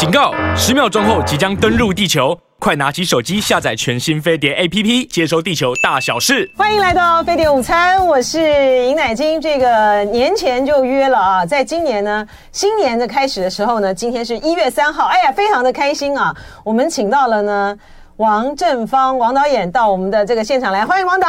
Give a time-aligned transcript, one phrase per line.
[0.00, 0.32] 警告！
[0.56, 6.50] 十秒钟后即将登陆地球，快拿起手机下载全新飞碟 APP，接收地球大小事。
[6.56, 8.40] 欢迎来到飞碟午餐，我是
[8.86, 9.38] 尹乃金。
[9.38, 16.34] 这个年前就约了啊，在今年呢，新年的开始的时候呢，今天是一月三号，哎呀，非常的开心啊！
[16.64, 17.76] 我们请到了呢。
[18.20, 21.26] 王正芳，王导演到我们的这个现场来，欢迎王导。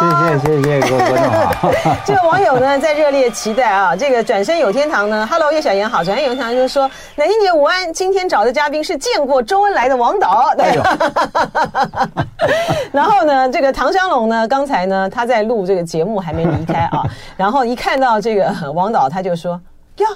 [0.00, 1.70] 谢谢谢谢各位观众好。
[2.04, 10.52] 这个网友呢在热烈期待啊，这个转身有天堂呢，Hello 叶小妍好，转身有天堂就是说，南京姐午安，今天找的嘉宾是见过周恩来的王导。
[10.58, 10.82] 对。
[12.90, 17.04] 然后呢，这个唐湘龙呢，刚才呢他在录这个节目还没离开啊，
[17.36, 19.52] 然后一看到这个王导，他就说
[19.98, 20.08] 呀。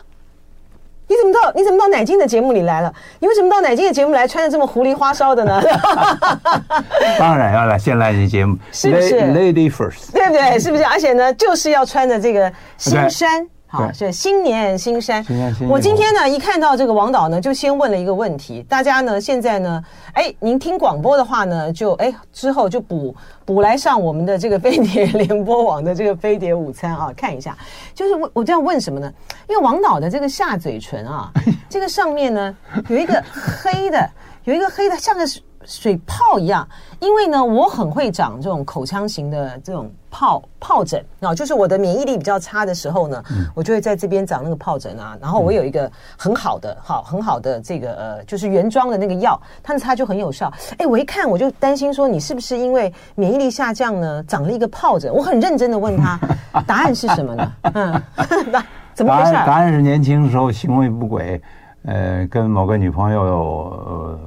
[1.09, 1.52] 你怎么到？
[1.55, 2.92] 你怎么到乃金的节目里来了？
[3.20, 5.62] 你为什么到乃金的节目来，穿的这么狐狸花哨的呢？
[7.19, 10.59] 当然要来，先来你节目，是不是？Lady first，对不对？
[10.59, 10.84] 是不是？
[10.84, 13.47] 而且呢，就是要穿着这个新衫。
[13.69, 15.25] 好，是新年新衫。
[15.69, 18.65] 我今天呢，一看到这个王导呢，就先问了一个问题。
[18.69, 27.56] 大家呢，现在呢，哎，您听广播的话呢，就哎之后就补补来上我们的这个飞碟联播网的这个飞碟午餐啊，看一下。
[27.92, 29.12] 就是我我这样问什么呢？
[29.48, 31.31] 因为王导的这个下嘴唇啊，
[31.69, 32.56] 这个上面呢
[32.89, 34.09] 有一个黑的，
[34.44, 35.25] 有一个黑的，像个
[35.67, 36.67] 水泡一样。
[37.00, 39.91] 因为呢，我很会长这种口腔型的这种。
[40.09, 45.14] 疱疱疹啊，就是我的免疫力比较差的时候呢，嗯、我就会在这边长那个疱疹啊。
[45.20, 50.50] 然后我有一个很好的、好很好的这个呃，就是原装的那个药，它擦就很有效。
[50.78, 55.12] 哎，我一看我就担心说，你是不是因为免疫力下降呢，长了一个疱疹？
[55.12, 56.19] 我很认真的问他，
[56.67, 57.53] 答案是什么呢？
[57.75, 58.03] 嗯，
[58.94, 59.33] 怎么回事？
[59.33, 61.39] 答案，是年轻的时候行为不轨，
[61.84, 64.19] 呃，跟某个女朋友呃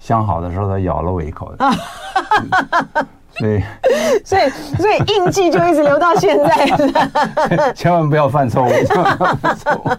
[0.00, 1.54] 相好的时候，他咬了我一口。
[3.40, 3.62] 对，
[4.24, 9.90] 所以所以印记就一直留到现在， 千万不要犯错误，千万不要犯错误。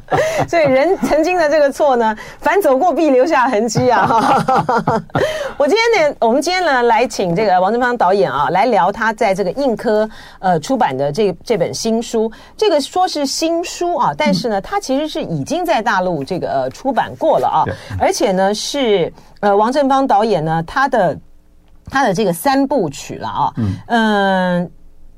[0.47, 4.07] 所以人曾经的这个错呢，凡走过必留下痕迹啊。
[5.57, 12.31] 我今天呢，我们今天呢来请这个王正芳导演啊，来聊他在这个印科呃出版的这这本新书。
[12.55, 17.65] 这个说是新书啊，但是呢，他其实是已经在大陆这个呃出版过了啊，
[17.99, 21.17] 而且呢是呃王正芳导演呢他的。
[21.91, 24.67] 他的这个三部曲了啊，嗯，呃、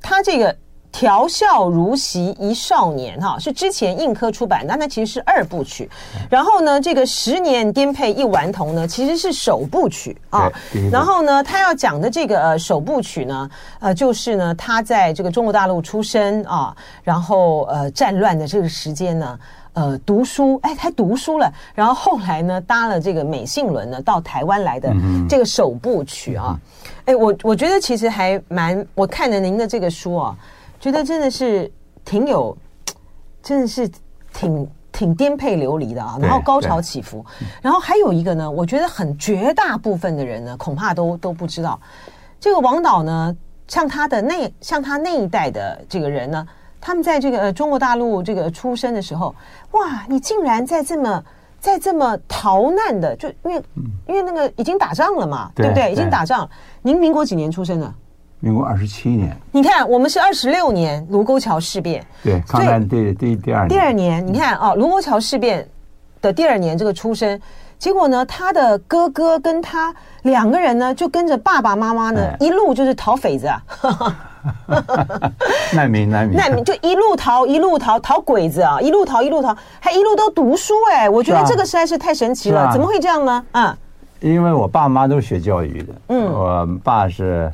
[0.01, 0.53] 他这个
[0.93, 5.89] 调笑如昔一少年哈，是之前硬科出版的，那其实是二部曲。
[6.29, 10.49] 然后呢，这个十年颠沛一顽童呢，其实是首部曲啊。
[10.91, 13.49] 然后呢，他要讲的这个呃首部曲呢，
[13.79, 16.73] 呃，就是呢，他在这个中国大陆出生啊，
[17.03, 19.37] 然后呃战乱的这个时间呢。
[19.75, 21.51] 呃，读书，哎，他读书了。
[21.73, 24.93] 然后后来呢，搭了这个美信轮呢，到台湾来的
[25.27, 26.55] 这个首部曲啊。
[27.05, 30.37] 哎，我我觉得其实还蛮，我看了您的这个书啊，
[30.83, 31.71] 觉得真的是
[32.03, 32.57] 挺有，
[33.41, 33.89] 真的是
[34.33, 36.17] 挺挺颠沛流离的啊。
[36.21, 37.25] 然后高潮起伏。
[37.61, 41.79] 然后还有一个呢，我觉得很绝大部分的人呢，恐怕都都不知道，
[42.37, 43.33] 这个王导呢，
[43.65, 46.45] 像他的那像他那一代的这个人呢。
[46.85, 49.33] 他们在这个呃中国大陆这个出生的时候，
[49.71, 51.23] 哇，你竟然在这么
[51.57, 53.63] 在这么逃难的，就因为
[54.05, 55.93] 因为那个已经打仗了嘛，对不对？
[55.93, 56.49] 已经打仗。
[56.81, 57.93] 您民国几年出生的？
[58.43, 59.33] 民国二十七年。
[59.53, 63.69] 你看，我们是二十六年卢沟桥事变，对，抗战第第第二年。
[63.69, 65.65] 第二年，你看哦，卢沟桥事变
[66.21, 67.39] 的第二年这个出生，
[67.79, 73.63] 结果呢，他的哥哥跟他两个人呢，就跟着爸爸妈妈呢，一路就是逃匪子啊。
[75.71, 78.77] 难民，难民，难民就一路逃，一路逃，逃鬼子啊！
[78.81, 81.09] 一路逃，一路逃，还一路都读书哎！
[81.09, 83.45] 我觉得这个实在是太神奇了，怎么会这样呢？
[83.53, 83.77] 啊，
[84.19, 87.49] 因为我爸妈都是学教育的，嗯，我爸是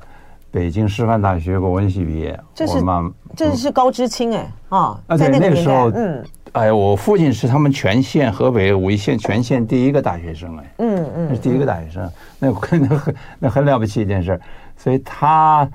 [0.51, 4.99] 北京师范大学国文系毕业，这是妈，这是高知青哎啊！
[5.17, 12.53] 在那个时候，嗯，哎，我父亲是他们全县河北五一县全县第一个大学生哎，嗯嗯，是第一个大学生，那 那
[12.97, 14.39] 很那很了不起一件事，
[14.75, 15.69] 所以他。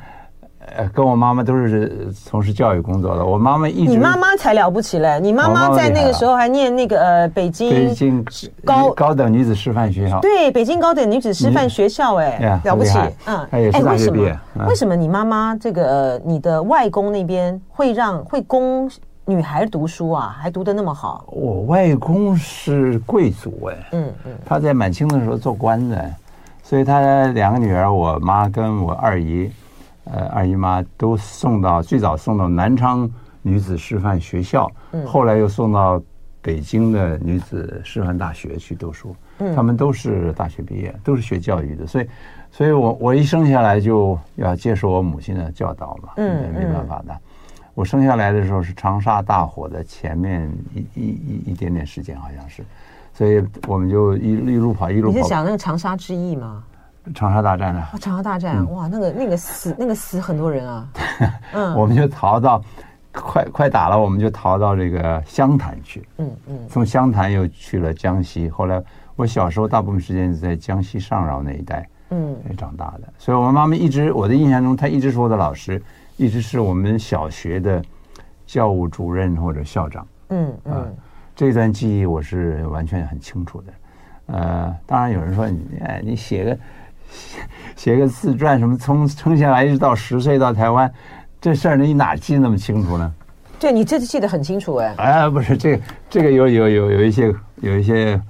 [0.76, 3.24] 呃，跟我妈妈都是从事教育工作的。
[3.24, 5.20] 我妈妈一直，你妈妈才了不起嘞！
[5.20, 8.24] 你妈妈在那个时候还念那个呃北京北京
[8.64, 10.20] 高高等女子师范学校。
[10.20, 14.36] 对，北京高等女子师范学校，哎，了不起，嗯，她也是大学毕业。
[14.66, 18.90] 为什么你妈妈这个你的外公那边会让会供
[19.26, 20.34] 女孩读书啊？
[20.40, 21.24] 还读的那么好？
[21.28, 26.10] 我外公是贵族哎，嗯嗯，他在满清的时候做官的，
[26.62, 29.52] 所以他两个女儿，我妈跟我二姨。
[30.04, 33.10] 呃，二姨妈都送到最早送到南昌
[33.42, 36.00] 女子师范学校，嗯，后来又送到
[36.40, 39.14] 北京的女子师范大学去读书。
[39.38, 42.08] 嗯，他们都是大学毕业，都是学教育的，所以，
[42.50, 47.18] 所以我我一生下来就要接受我母亲的教导嘛，嗯，没办法的。
[47.74, 52.64] 我生下来的时候是长沙大火的前面一一一一点点时间，好像是，
[53.12, 55.16] 所以我们就一一路跑一路跑。
[55.16, 56.62] 你是讲那个长沙之役吗？
[57.12, 57.90] 长沙大战啊！
[57.92, 60.88] 哦、长沙大战、嗯，哇，那个那个死那个死很多人啊。
[61.52, 62.62] 嗯，我们就逃到
[63.12, 66.06] 快快打了，我们就逃到这个湘潭去。
[66.18, 68.48] 嗯嗯，从湘潭又去了江西。
[68.48, 68.82] 后来
[69.16, 73.12] 我小时候大部分时间是在江西上饶那一带，嗯，长大的。
[73.18, 75.80] 所以，我妈妈一直我的印象中，她一直是我的老师，
[76.16, 77.82] 一直是我们小学的
[78.46, 80.06] 教务主任或者校长。
[80.30, 80.94] 嗯嗯、呃，
[81.36, 83.72] 这段记忆我是完全很清楚的。
[84.26, 86.58] 呃，当然有人说你哎，你写个
[87.10, 87.40] 写
[87.76, 90.92] 写个自传什么，从生下来一直到十岁到台湾，
[91.40, 93.14] 这事儿你哪记得那么清楚呢？
[93.58, 94.94] 对，你这次记得很清楚哎。
[94.98, 98.20] 哎，不是这个这个有有有有一些有一些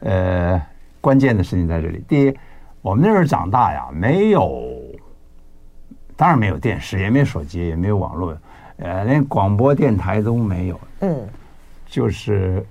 [0.00, 0.60] 呃
[1.00, 2.04] 关键的事情在这里。
[2.08, 2.36] 第一，
[2.82, 4.62] 我们那时候长大呀，没有，
[6.16, 8.36] 当然没有电视，也没有手机，也没有网络。
[8.78, 11.26] 呃，连广播电台都没有，嗯，
[11.86, 12.62] 就是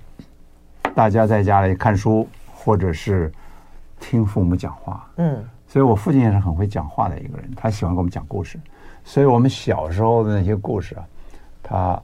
[0.94, 3.32] 大家在家里看书，或者是
[4.00, 8.58] 听父母讲话，嗯，所以我父亲也是很会讲话的一个人，他喜欢给我们讲故事，
[9.04, 11.04] 所以我们小时候的那些故事啊，
[11.62, 12.02] 他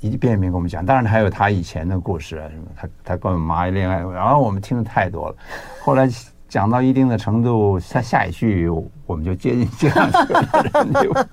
[0.00, 5.36] 一遍一遍给我们讲，当然还有他以前的故事啊，什么他他跟我们妈恋爱，然后我们听的太多了，
[5.82, 6.08] 后来。
[6.48, 8.68] 讲到一定的程度，他下一句
[9.04, 11.28] 我们就接进接上去了，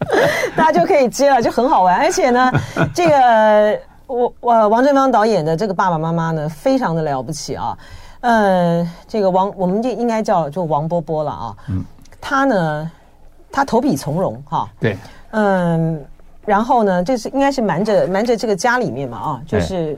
[0.58, 2.00] 大家就可以接了，就很好玩。
[2.00, 2.52] 而且呢，
[2.96, 7.78] 这个我我王振邦导演的这个爸爸妈妈呢，非常的了不起啊。
[8.24, 11.58] 呃，这个王我们就应该叫就王波波了啊。
[11.70, 11.84] 嗯，
[12.20, 12.92] 他呢，
[13.52, 14.70] 他投笔从戎哈。
[14.80, 14.98] 对。
[15.32, 16.04] 嗯，
[16.46, 19.98] 然后呢，这是应该是瞒着瞒着这个家里面嘛啊，就是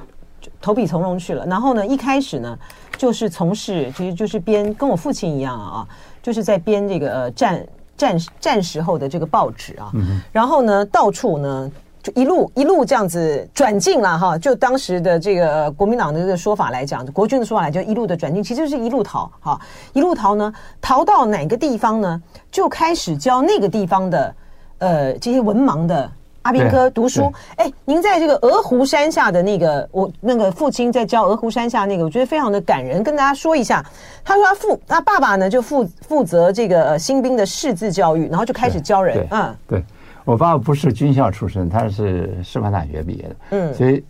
[0.60, 1.46] 投笔从戎去了。
[1.46, 2.58] 然后呢，一开始呢。
[2.98, 5.86] 就是从事，其实就是编，跟我父亲一样啊，
[6.24, 7.68] 就是在编这个呃战
[7.98, 9.92] 战战时候的这个报纸啊。
[9.96, 10.22] 嗯。
[10.32, 11.70] 然后呢，到处呢
[12.06, 14.38] 就一路一路这样子转进了哈。
[14.38, 19.60] 就当时的这个国民党的这个说法来讲，国军的说法来讲，一路的转进，其实就是一路逃哈。
[19.94, 22.22] 一路逃呢，逃到哪个地方呢？
[22.52, 24.36] 就开始教那个地方的
[24.78, 26.12] 呃这些文盲的。
[26.44, 33.84] 阿兵哥读书，哎，您在这个鹅湖山下的那个，我那个父亲在教鹅湖山下那个，我觉得非常的感人，跟大家说一下。
[34.24, 39.28] 他说他父他爸爸呢就负负责这个新兵的识字教育，然后就开始教人。
[39.32, 39.84] 嗯，对
[40.26, 43.36] 我爸爸不是军校出身，他是师范大学毕业的。
[43.52, 44.04] 嗯，所以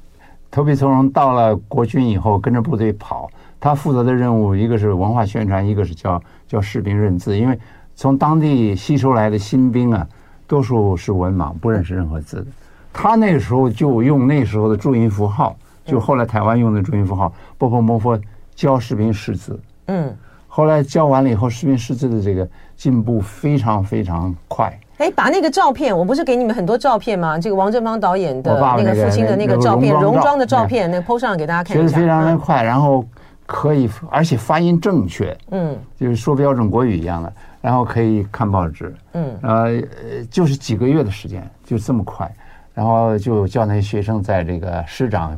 [0.50, 3.30] 投笔从戎到了国军以后，跟着部队跑。
[3.60, 7.60] 他负责的任务一个是文化宣传，一个是教教士兵认字，因为
[7.96, 10.08] 从当地吸收来的新兵啊。
[10.48, 12.46] 多数是文盲，不认识任何字的。
[12.94, 18.16] 他那个时候就用那时候的注音符号，就后来台湾用的注音符号，波波摩佛
[18.54, 19.60] 教士兵识字。
[19.88, 20.16] 嗯，
[20.48, 22.48] 后来教完了以后，士兵识字的这个
[22.78, 24.80] 进步非常非常快。
[24.98, 27.38] 哎，把那个照片，我不是给你们很多照片吗？
[27.38, 31.88] 这个王振邦导演的那个父亲的那个照片，戎装的照片，那个 PO 上给大家看一下。
[31.88, 33.06] 学得非常的快，然后
[33.46, 35.38] 可以，而且发音正确。
[35.52, 37.34] 嗯，就是说标准国语一样的。
[37.62, 39.84] 然后可以看报纸，嗯，呃，
[40.30, 42.32] 就是几个月的时间，就这么快，
[42.76, 45.36] 然后就叫那些学生在这个师长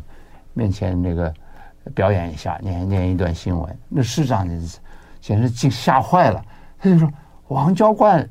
[0.53, 1.33] 面前这个
[1.95, 3.77] 表演一下，念念一段新闻。
[3.87, 4.45] 那师长
[5.21, 6.41] 简直惊吓坏了，
[6.77, 7.09] 他就说
[7.47, 8.27] ：“王教官，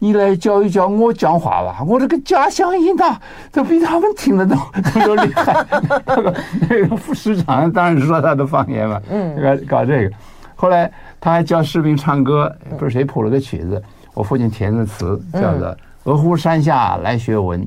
[0.00, 3.16] 你来教一教我讲话吧，我这个家乡音呐，
[3.52, 4.58] 都比他们听得懂，
[5.06, 5.64] 都厉害。”
[6.04, 6.34] 那个
[6.68, 10.16] 那个副师长当然是说他的方言嘛，嗯，搞搞这个，
[10.56, 10.90] 后来。
[11.22, 13.82] 他还教士兵唱歌，不是谁谱了个曲子，
[14.14, 17.62] 我父亲填的词，叫做“鹅湖山下来学文，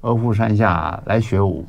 [0.00, 1.66] 鹅湖山下来学武，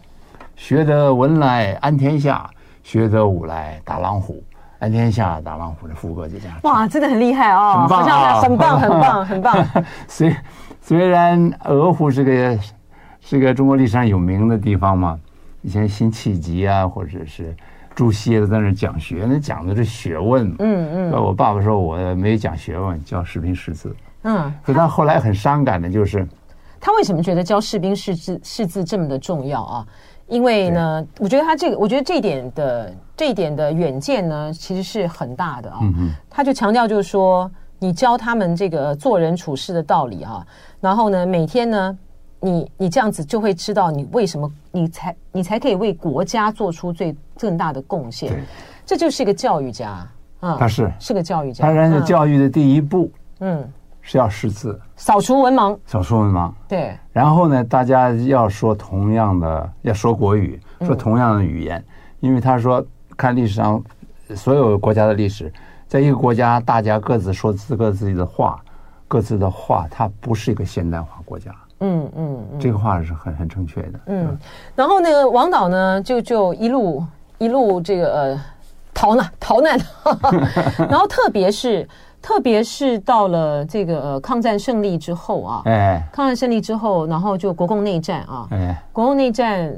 [0.56, 2.50] 学得文来安天下，
[2.84, 4.42] 学得武来打狼虎，
[4.86, 6.58] 安天下打狼虎”的副歌就这样。
[6.64, 9.68] 哇，真的很厉害哦，很棒啊，很棒，很棒，很棒。
[10.08, 10.36] 虽
[10.82, 12.60] 虽然鹅湖是个
[13.20, 15.20] 是个中国历史上有名的地方嘛，
[15.62, 17.56] 以前辛弃疾啊，或者是。
[17.96, 20.54] 朱熹都在那讲学，那讲的是学问。
[20.60, 21.12] 嗯嗯。
[21.14, 23.96] 我爸爸说我没讲学问，教士兵识字。
[24.24, 24.54] 嗯。
[24.62, 26.28] 可他后来很伤感的就是，
[26.78, 29.88] 他为什么觉得教士兵识字识字这么的重要啊？
[30.28, 35.80] 因为呢，我觉得他这个，我觉得这一点的这一点的远见呢，其实是很大的啊。
[36.30, 40.46] 他就强调就是说，你教他们这个做人处事的道理啊，
[40.80, 41.98] 然后呢，每天呢。
[42.42, 48.32] 你你这样子就会知道你为什么你才你才可以为国家做出最更大的贡献，
[48.86, 50.08] 这就是一个教育家
[50.42, 50.92] 啊，他是。
[51.00, 51.64] 是个教育家。
[51.64, 53.68] 当然是，教育的第一步，嗯，
[54.08, 56.52] 是要识字，扫除文盲，扫除文盲。
[56.68, 56.96] 对。
[57.12, 61.84] 然后呢，大家要说同样的，要说国语，说同样的语言，
[62.20, 62.86] 因为他说
[63.18, 63.84] 看历史上
[64.36, 65.52] 所有国家的历史，
[65.88, 68.60] 在一个国家，大家各自说自个自己的话，
[69.08, 71.52] 各自的话，它不是一个现代化国家。
[71.80, 74.00] 嗯嗯，这个话是很很正确的。
[74.06, 74.38] 嗯，
[74.76, 77.04] 然后那个王导呢，就就一路
[77.40, 78.42] 一路这个呃
[78.94, 79.80] 逃难逃难，
[80.90, 81.88] 然后特别是
[82.26, 89.72] 特别是到了这个、呃、抗战胜利之后啊，哎，抗战胜利之后，然后就国共内战啊，哎，国共内战，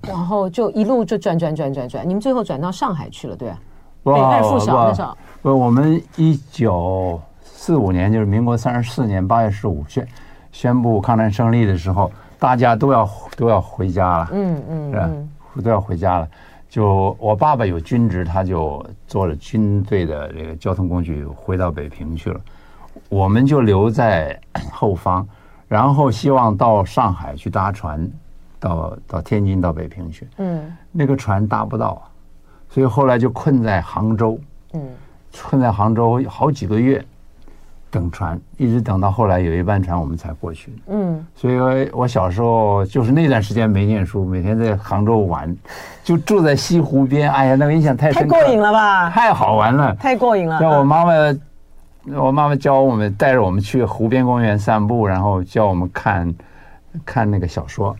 [0.00, 3.58] 然后就一路就转转转转转，你们最后转到上海去了，对吧？
[4.02, 10.08] 北二附小那时候，不，我们一九四五年，就是民国三十四年八月十五宣
[10.52, 15.10] 宣布抗战胜利的时候，大家都要都要回家了，嗯嗯，是吧？
[15.62, 16.26] 都要回家了。
[16.74, 22.40] 就我爸爸有军职，他就坐了军队的这个交通工具回到北平去了。
[23.08, 24.36] 我们就留在
[24.72, 25.24] 后方，
[25.68, 28.10] 然后希望到上海去搭船，
[28.58, 30.26] 到到天津到北平去。
[30.38, 32.10] 嗯，那个船搭不到，
[32.68, 34.36] 所以后来就困在杭州。
[34.72, 34.82] 嗯，
[35.44, 37.04] 困在杭州好几个月。
[37.88, 40.72] 等船，一直等到后来有一班船，我们才过去。
[40.88, 41.03] 嗯，
[41.36, 45.54] 所以我小时候就是那段时间没念书，每天在杭州玩，
[46.02, 47.30] 就住在西湖边。
[47.30, 49.10] 哎呀，那个印象太深刻，太过瘾了吧？
[49.10, 50.58] 太好玩了，太过瘾了。
[50.60, 51.12] 叫我妈妈，
[52.16, 56.34] 我妈妈教我们，带着我们去湖边公园散步，然后教我们看，
[57.04, 57.94] 看那个小说，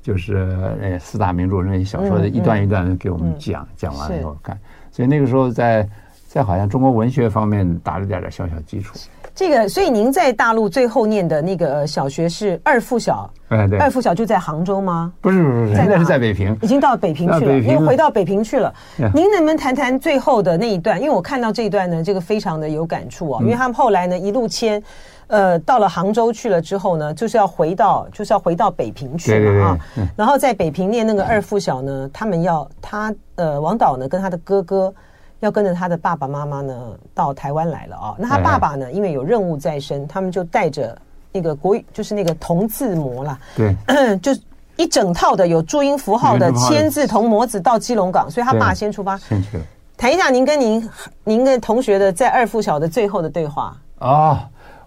[0.00, 4.58] 就是呃四大名著那些小说的一段一段的给我们讲，讲完了以后看。
[4.90, 5.86] 所以那个时候在。
[6.28, 8.94] 在好像中国文学方面打了点点小小基础。
[9.36, 15.12] 这个，所以您在大陆最后念的那个小学是二附小，哎对，二附小就在杭州吗？
[15.20, 18.72] 不是不是，现在是在北平，已经到北平去了，又回到北平去了。
[19.12, 20.98] 您能不能谈谈最后的那一段？
[20.98, 23.42] 因为我看到这一段呢，这个非常的有感触啊。
[23.42, 24.82] 因为他们后来呢一路迁，
[25.26, 29.78] 呃，到了杭州去了之后呢，就是要回到就是要回到北平去嘛啊。
[30.16, 34.94] 然后在北平念那个二附小呢，他们要他呃王导呢跟他的哥哥。
[35.40, 36.74] 要跟着他的爸爸妈妈呢
[37.14, 38.16] 到台湾来了啊、哦！
[38.18, 40.96] 那他爸爸呢，因为有任务在身，他们就带着
[41.32, 43.76] 那个国语，就是那个同字模啦，对，
[44.18, 44.32] 就
[44.76, 49.16] 一整套的有注音符号的签字铜模子到基隆港，所以他爸先出发。
[49.18, 49.64] 先去了。
[49.96, 50.90] 谈一下您跟您
[51.24, 54.38] 您跟同学的在二附小的最后的对话啊、哦！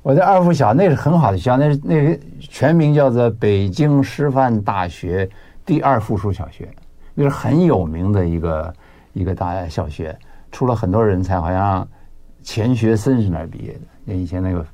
[0.02, 5.30] 我在二附小，那是很好的学校，那是那个全名叫做北京师范大学
[5.66, 6.70] 第二附属小学，
[7.14, 8.74] 那是很有名的一个
[9.14, 10.18] 一个大小学。
[10.52, 11.88] 出了很多人才，好像
[12.44, 13.80] 钱学森是那儿毕业的。
[14.06, 14.66] 那以前那个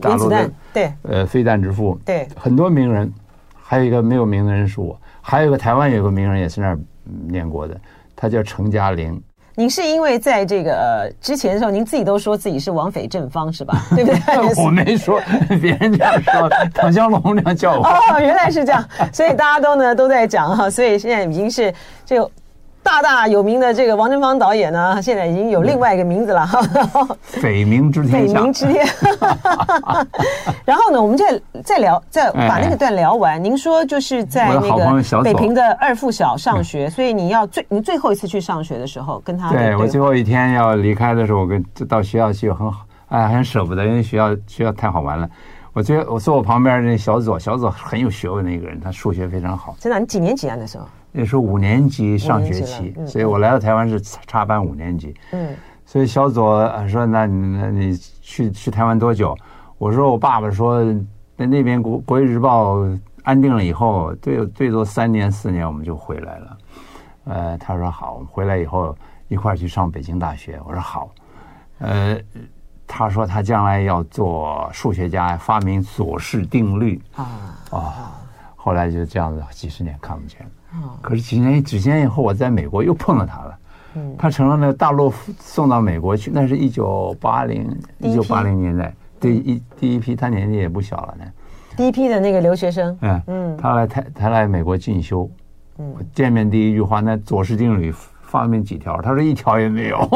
[0.00, 3.12] 大陆的对，呃，飞弹之父，对，很多名人，
[3.54, 6.78] 还有一个没有名的人是我，还有一个台湾有个名人也是那儿
[7.28, 7.78] 念过的，
[8.16, 9.22] 他叫程嘉玲。
[9.54, 13.84] 您是因为在这个呃之前的时候，您自己都说自己是王匪正方是吧？
[13.94, 14.54] 对不对？
[14.64, 15.20] 我没说，
[15.60, 17.86] 别人这样说，唐湘龙这样叫我。
[17.86, 21.72] 哦，原来是这样， 所以大家都呢都在讲哈，所以现在已经是
[22.06, 22.30] 这个。
[22.82, 26.60] 大大有名的这个王振芳导演呢，现在已经有另外一个名字了哈。
[27.22, 28.34] 匪名之天下。
[28.34, 28.86] 匪名之天。
[30.64, 33.42] 然后呢，我们再再聊，再把那个段聊完。
[33.42, 45.28] 您说就是在那个北平的二附小上学，所以你要最你最后一次去上学的时候，跟他对我最后一天要离开的时候，我跟到学校去很好，哎，很舍不得，因为学校学校太好玩了。
[45.72, 49.74] 我最我坐我旁边那小左，小左很有学问的一个人，他数学非常好。
[49.78, 50.84] 真的，你几年级啊那时候？
[51.12, 55.14] 那时候五年级上学期，所以我来到台湾是插班五年级。
[55.32, 55.54] 嗯，
[55.84, 59.36] 所以小左说：“那你那你去去台湾多久？”
[59.76, 60.82] 我说：“我爸爸说，
[61.36, 62.78] 在那边国国语日报
[63.22, 66.58] 安定了以后，最最多三年四年我们就回来了。”
[67.24, 68.96] 呃，他说：“好，我们回来以后
[69.28, 71.10] 一块儿去上北京大学。”我说：“好。”
[71.78, 72.16] 呃，
[72.86, 77.26] 他说他将来要做数学家，发明左氏定律啊
[77.70, 78.12] 啊！
[78.54, 80.46] 后来就这样子，几十年看不见了。
[81.00, 83.58] 可是几年几年以后，我在美国又碰到他了。
[83.94, 91.24] 嗯，他成了那个大陆送到美国去，那是一九八零一九八零年代，第一第一批，他年纪也不小了呢。
[91.76, 95.30] 第一批的那个留学生，嗯嗯，他来他他来美国进修，
[95.78, 97.92] 嗯，见面第一句话，那左氏定律
[98.32, 98.98] 发明几条？
[99.02, 99.98] 他说一条也没有。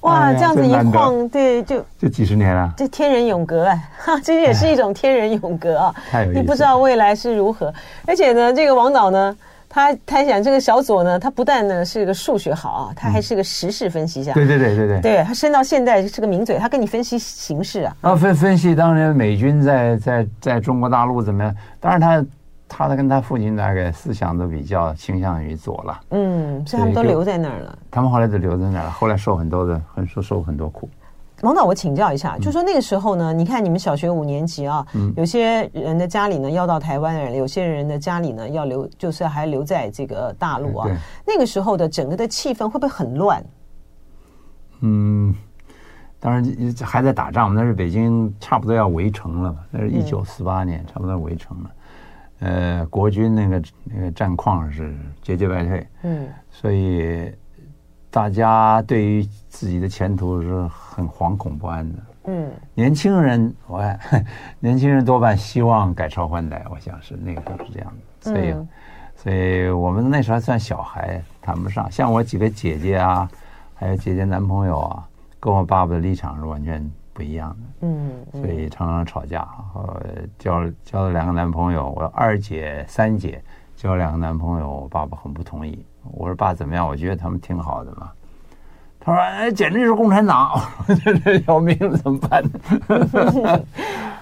[0.00, 5.94] 哇，这样子一晃，对，就就几十年了，这天人永隔啊，哈， 这也是一种天人永隔啊。
[6.10, 7.72] 太有意思，你不知道未来是如何，
[8.06, 9.36] 而且呢，这个王导呢，
[9.68, 14.32] 他他想这个小左呢，他不但呢是个数学好啊，他还是个时事分析家。
[14.32, 17.96] 对对对对对，对他升到现在是个名嘴，他跟你分析形势啊。
[18.00, 21.54] 啊，分分析当年美军在在在中国大陆怎么样？
[21.78, 22.24] 当然他。
[22.68, 27.78] 他的跟他父亲大概思想都比较倾向于左了，嗯，所以他们都留在那儿了。
[27.90, 30.88] 他们后来都留在那儿了，后来受很多的，很受受很多苦。
[31.42, 34.84] 王导，我请教一下，就说那个时候呢，你看你们小学五年级啊，
[35.16, 40.88] 有些人的家里呢要到台湾来，有些人的家里呢要留，就是还留在这个大陆啊。
[41.24, 43.44] 那个时候的整个的气氛会不会很乱？
[44.80, 45.32] 嗯，
[46.18, 46.44] 当然
[46.82, 51.70] 还在打仗，那是北京差不多要围城了嘛，那是一九四八年，差不多围城了。
[52.40, 57.32] 呃，国军那个那个战况是节节败退，嗯，所以
[58.10, 64.24] 大家对于自己的前途是很惶恐不安的，嗯，年轻人我看
[64.60, 67.92] 年轻人多半希望改朝换代，我想是那个时候是这样
[68.22, 68.68] 的，所以，嗯、
[69.16, 71.90] 所以我们那时候还算小孩，谈不上。
[71.90, 73.28] 像我几个姐姐啊，
[73.74, 75.08] 还有姐姐男朋友啊，
[75.40, 76.88] 跟我爸爸的立场是完全。
[77.18, 79.40] 不一样的，嗯，所以常常吵架。
[79.74, 80.00] 呃，
[80.38, 83.42] 交交了两个男朋友，我二姐、三姐
[83.74, 85.84] 交了两个男朋友，我爸爸很不同意。
[86.12, 86.86] 我说爸怎么样？
[86.86, 88.08] 我觉得他们挺好的嘛。
[89.00, 90.60] 他说哎，简直是共产党，
[91.24, 93.60] 这要命了怎么办呢？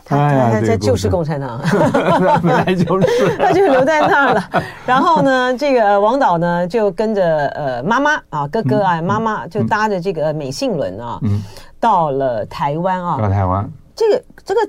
[0.03, 1.61] 他他他就是共产党，
[2.41, 4.49] 本来就是，他就留在那儿了。
[4.87, 11.19] 然后呢，这个王导呢就跟着呃妈妈啊哥哥啊妈妈就搭着这个美信轮啊。
[11.23, 11.43] 嗯
[11.87, 14.61] 到了台湾啊，到台湾，这个这个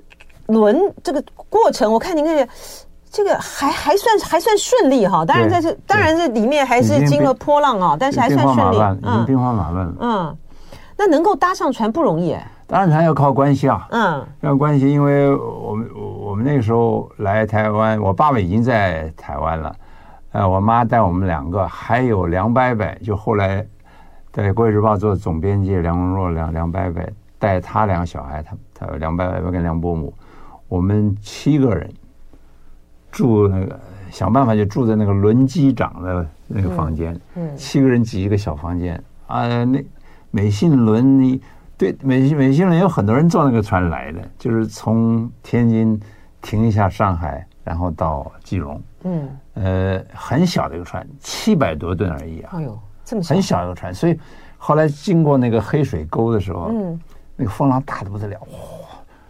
[0.54, 2.48] 轮这个过程，我看您这个
[3.10, 5.26] 这个还还算还算顺利哈。
[5.26, 8.78] 当然在这，当然这里面还是经了波浪啊，但是还算顺利。
[9.02, 9.96] 已经兵荒马乱了。
[10.00, 10.38] 嗯，
[10.96, 12.38] 那能够搭上船不容易。
[12.68, 13.88] 当然还要靠关系啊。
[13.90, 15.90] 嗯，要关系，因为我们
[16.22, 19.76] 我们那个时候来台湾，我爸爸已经在台湾了，
[20.34, 23.66] 呃，我妈带我们两个，还有梁伯伯，就后来。
[24.44, 27.02] 在《国语日报》做总编辑梁荣若、梁梁伯伯
[27.40, 30.14] 带他两个小孩，他他梁伯伯跟梁伯母，
[30.68, 31.92] 我们七个人
[33.10, 33.80] 住那个
[34.12, 39.48] 想办法就住在那个轮机长的那个房间，嗯，嗯七个人挤一个小房间啊。
[39.66, 39.84] 那
[40.30, 41.42] 美信轮你
[41.76, 46.00] 对美美信轮有很多人坐那个船来的，就是从天津
[46.44, 52.52] 停一下上海，然后到基隆，嗯，呃，很小的一个船，七百多吨而已啊。
[52.54, 52.80] 哎呦。
[53.28, 54.18] 很小一个船，所以
[54.58, 57.00] 后来经过那个黑水沟的时候，嗯，
[57.36, 58.58] 那个风浪大的不得了，哇！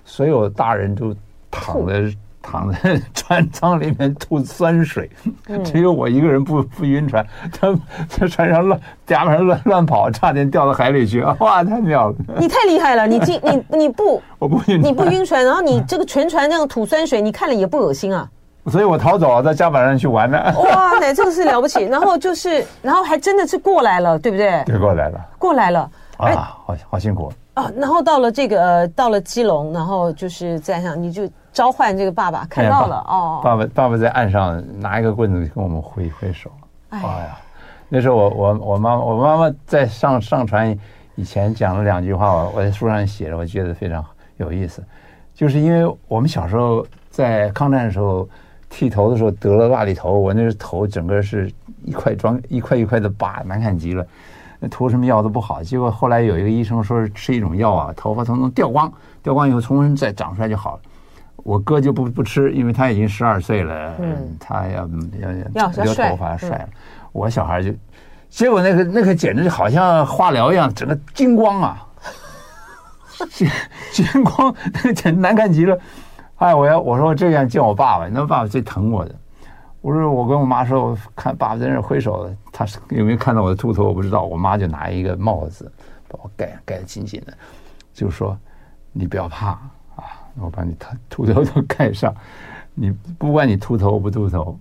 [0.05, 1.15] 所有大人都
[1.51, 5.09] 躺在躺在船舱里面吐酸水，
[5.47, 7.25] 嗯、只有我一个人不不晕船。
[7.51, 11.61] 他在船上乱甲板上乱乱跑，差点掉到海里去，哇！
[11.63, 12.15] 太妙了！
[12.39, 18.29] 你太厉害了，你进你你不 我不晕，你不晕船，然后你这个全船那样吐酸水，你看了也不恶心啊。
[18.69, 20.37] 所以我逃走了，在甲板上去玩呢。
[20.37, 21.85] 哇， 那这个是了不起。
[21.85, 24.61] 然后就是，然后还真的是过来了，对不对？
[24.65, 25.25] 对，过来了。
[25.39, 25.89] 过来了。
[26.17, 26.33] 啊，
[26.65, 27.71] 好，好辛苦啊。
[27.77, 33.39] 然后到了这个，呃，到了基隆，然后就是在上，你就召唤这个爸爸，看到了哦。
[33.43, 36.51] 爸爸，爸爸在岸上拿一个棍子跟我们挥挥手。
[36.89, 37.37] 哎呀，
[37.87, 40.77] 那时候我我我妈我妈妈在上上船
[41.15, 44.03] 以前讲了两句话，我我在书上写了，我觉得非常
[44.37, 44.83] 有意思，
[45.33, 48.27] 就是因为我们小时候在抗战的时候。
[48.69, 51.51] 剃头的时候得了瘌痢头，我那个头整个是
[51.83, 54.05] 一块装一块一块的疤，难看极了。
[54.59, 60.81] 那涂什么药都不好，结果后来有一个医生说是吃一种药啊，头发统统掉光，掉光以后重新再长出来就好了。
[61.43, 64.89] 我哥就不不吃，因为他已经十二岁了，嗯，他要
[65.53, 66.63] 要要留头发帅了。
[66.63, 66.69] 嗯、
[67.13, 67.71] 我小孩就，
[68.29, 71.87] 结果那个那个简直就好像化疗一样，整个金光啊，
[73.29, 73.47] 金
[73.91, 75.77] 金光，那个简直难看极了。
[76.37, 79.15] 哎，我要我说我这样见我爸爸，那爸爸最疼我的。
[79.81, 84.23] 我说我跟我妈说，我看爸爸在那挥手，他有没有看到我的秃头我不知道。
[84.23, 85.71] 我妈就拿一个帽子
[86.07, 87.33] 把我盖盖得紧紧的，
[87.93, 88.37] 就说
[88.91, 89.51] 你不要怕
[89.95, 90.03] 啊，
[90.39, 90.75] 我把你
[91.09, 92.13] 秃头都盖上。
[92.75, 94.59] 你不管你秃头不秃头，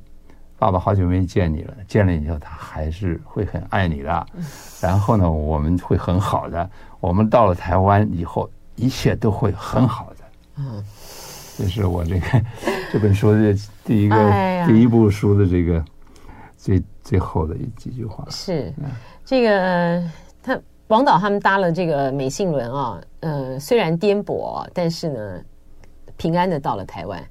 [0.58, 4.26] 爸爸好久没见你了，见了以后他还是会很爱你的。
[4.80, 6.70] 然后呢，我们会很好的。
[7.00, 10.16] 我们到了台湾以后，一切都会很好的。
[10.56, 10.84] 嗯。
[11.56, 12.42] 这是我这个
[12.92, 15.82] 这本书的第一个、哎、第一部书的这个
[16.58, 18.26] 最最后的一几句话。
[18.30, 18.72] 是
[19.24, 20.02] 这个
[20.42, 25.40] 他王导他们搭了这个美信轮啊，呃，虽然颠簸，但是呢，
[26.16, 27.22] 平安的到了台湾。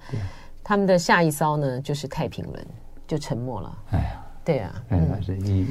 [0.64, 2.68] 他们的下一艘呢，就是太平轮，
[3.08, 3.78] 就沉没了。
[3.92, 5.68] 哎呀，对啊，哎，那是一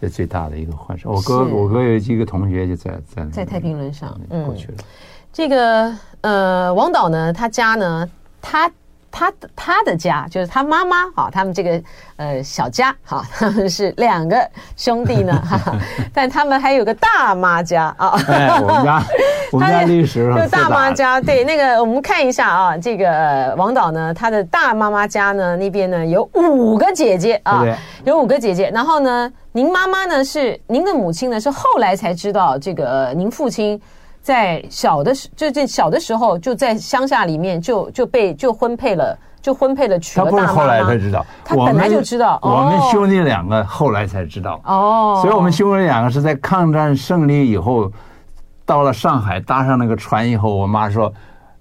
[0.00, 1.08] 这最大的一个幻事。
[1.08, 4.16] 我哥，我哥有几个同学就在在在太平轮上
[4.46, 4.74] 过去了。
[4.78, 4.84] 嗯
[5.38, 8.10] 这个呃，王导呢，他家呢，
[8.42, 8.68] 他
[9.08, 11.80] 他他的家就是他妈妈啊，他们这个
[12.16, 14.36] 呃小家哈，他们是两个
[14.76, 15.76] 兄弟呢， 哈，
[16.12, 18.20] 但他们还有个大妈家啊。
[18.26, 19.02] 哎，我们家
[19.52, 27.64] 我们家历史就 大妈家，对那个我们看一下啊，这个王导呢，他的大妈妈家呢那边呢有五个姐姐啊，
[28.02, 28.72] 有五个姐姐。
[28.74, 33.80] 然后呢，您妈妈呢是您的母亲呢是后来才知道这个您父亲。
[34.20, 40.46] 在小的时，就这小的时候，就在乡下里面就就被就婚配了，就婚配了娶了大妈妈。
[40.46, 42.38] 他不是后来才知道，他本来就知道。
[42.42, 44.60] 我们，哦、我们兄弟两个后来才知道。
[44.64, 47.90] 哦，所以我们兄弟两个是在抗战胜利以后，
[48.66, 51.10] 到了上海搭上那个船以后，我妈说，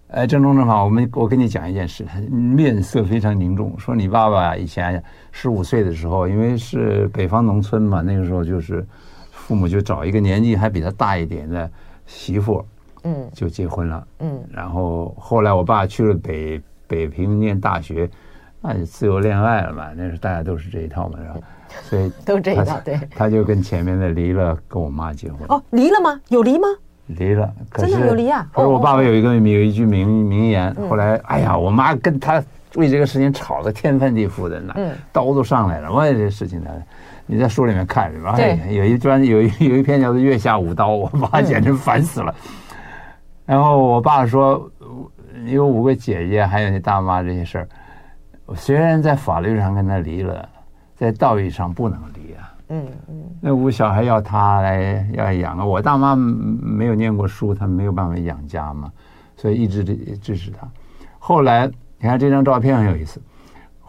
[0.09, 8.85] 哎，郑中正法，我们我跟你讲一件事，面色非常凝重，说你爸爸以前十五岁的时候，因为是北方农村嘛，那个时候就是
[9.31, 11.69] 父母就找一个年纪还比他大一点的
[12.07, 12.65] 媳妇，
[13.03, 18.09] 嗯，就结婚了，嗯，然后后来我爸去了北北平念大学，
[18.61, 21.47] 那就自由恋爱了嘛，那时候大家都是这一套嘛，是吧？
[21.83, 25.41] 所以 都这一套，对， 他就跟前面的离了，跟我妈结婚。
[25.49, 26.19] 哦，离了吗？
[26.29, 26.67] 有离吗？
[27.07, 28.45] 离了，真的有离啊！
[28.51, 32.43] 可是我爸爸有一个有一句名名言，后来哎呀，我妈跟他
[32.75, 34.73] 为这个事情吵得天翻地覆的，那
[35.13, 35.89] 刀都上来了。
[35.93, 36.69] 为这事情呢，
[37.27, 38.35] 你在书里面看是吧？
[38.35, 42.33] 对，有一专有一有一篇叫做《月下舞刀》，我妈简直烦死了。
[43.45, 44.69] 然后我爸说，
[45.45, 47.67] 有五个姐姐，还有你大妈这些事儿，
[48.55, 50.49] 虽然在法律上跟他离了，
[50.95, 52.27] 在道义上不能离。
[52.69, 55.63] 嗯嗯，那五个小孩要他来要养啊！
[55.63, 58.91] 我大妈没有念过书，她没有办法养家嘛，
[59.37, 59.85] 所以一直
[60.17, 60.67] 支持他。
[61.17, 61.65] 后来
[61.97, 63.21] 你看这张照片很有意思。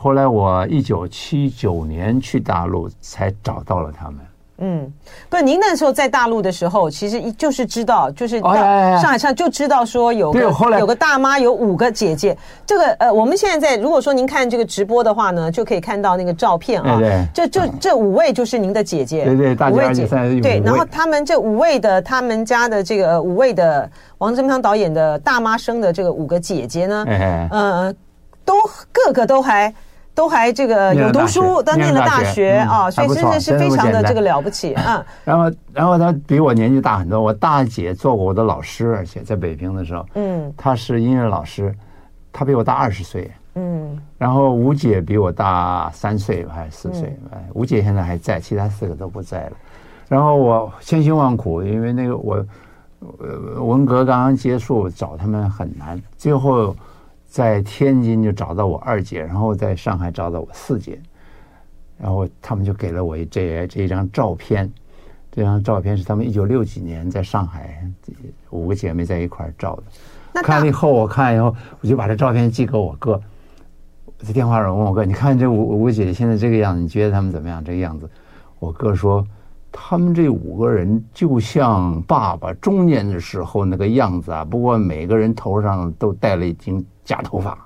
[0.00, 4.18] 后来我一九七九年去大陆，才找到了他们。
[4.60, 4.92] 嗯，
[5.28, 10.40] 不是，您那时候在大陆的时候，其实就是知道，就是到上海上就知道说有个
[10.78, 12.36] 有个大妈，有五个姐姐。
[12.64, 16.98] 这个呃，我们现在在如果说您看这个直播的话呢，就可以看到那个照片啊。
[17.00, 19.24] 对，这就这五位就是您的姐姐。
[19.24, 20.40] 对对，大姐姐。
[20.40, 27.04] 对，然后他们这五位的他们家的这个五位的王振昌导演的大妈生的这个五个姐姐呢，
[27.50, 27.94] 呃，
[28.44, 28.54] 都
[28.92, 29.74] 个个都还。
[30.18, 35.06] 都还这个有读书，都念了大学啊，所以真的是非常的这个了不起啊。
[35.24, 37.20] 然后，然后他比我年纪大很多。
[37.20, 41.72] 我大姐做过我的老师，而且在北平的时候，嗯，她是音乐老师，
[42.32, 43.96] 她比我大二十岁，嗯。
[44.18, 47.16] 然后吴姐比我大三岁还是四岁，
[47.52, 49.52] 吴姐现在还在，其他四个都不在了。
[50.08, 52.44] 然后我千辛万苦，因为那个我，
[53.20, 56.74] 呃，文革刚刚结束，找他们很难，最后。
[57.28, 60.98] 在天津就找到我二姐，然后在上海找到我四姐，
[61.98, 64.72] 然后他们就给了我一这这一张照片，
[65.30, 67.86] 这张照片是他们一九六几年在上海
[68.50, 70.42] 五个姐妹在一块儿照的。
[70.42, 73.20] 看了以后，我看以后，我就把这照片寄给我哥，
[74.18, 77.62] 在电话上问我哥：“你看这五五个姐姐现在这个样子，你觉得他们怎么样？
[77.62, 78.08] 这个样子？”
[78.58, 79.24] 我哥说。
[79.70, 87.56] 他们这五个人就像爸爸中年的时候那个样子啊，不过每个人头上都戴了一顶假头发。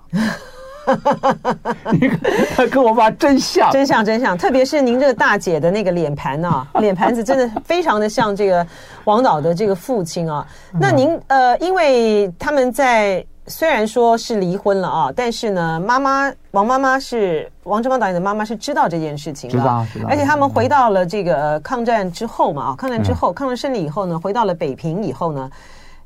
[1.93, 2.19] 你看，
[2.57, 4.37] 他跟我爸真像，真像，真像。
[4.37, 8.67] 特别是您这个大姐的那个脸盘啊， 脸盘子真的非常的像这个
[9.05, 10.47] 王导的这个父亲啊。
[10.73, 13.25] 那您呃，因为他们在。
[13.49, 20.09] 虽然说是离婚了啊，但是呢，妈妈王妈妈是王振邦导演的妈妈是知道这件事情的，知道，知道。
[20.09, 25.51] 而且他们回到了这个抗战之后嘛啊，抗战之后，抗战胜利以后呢，回到了北平以后呢，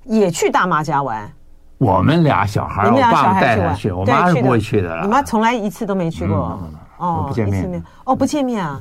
[0.04, 1.30] 也去大妈家玩。
[1.78, 4.98] 我们俩小孩，我爸带他去，我妈是不会去的。
[5.02, 6.58] 你妈从来一次都没去过
[6.96, 8.80] 哦，不见面哦，不见面啊。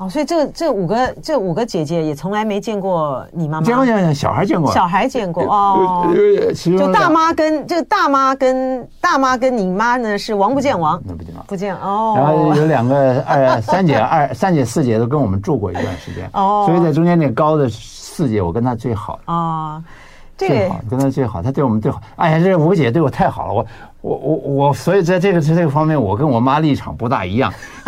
[0.00, 3.66] 哦，所以这这五个这五个姐姐也从来没见过你妈妈。
[3.66, 4.72] 见过见过，小孩见过。
[4.72, 6.10] 小孩见过哦。
[6.54, 10.98] 就大妈跟这个大妈跟大妈跟你妈呢是王不见王。
[11.04, 11.44] 那不见王。
[11.46, 12.14] 不见哦。
[12.16, 16.26] 然后有两个二三姐二三姐四姐都跟我们住过一段时间。
[16.32, 16.64] 哦。
[16.66, 19.20] 所以在中间那高的四姐，我跟她最好。
[19.26, 19.84] 啊。
[20.38, 22.00] 最好跟她最好，她对我们最好。
[22.16, 23.66] 哎呀，这五姐对我太好了，我。
[24.00, 27.52] 我我我，所以在这个在这个方面，我跟我妈立场不大一样，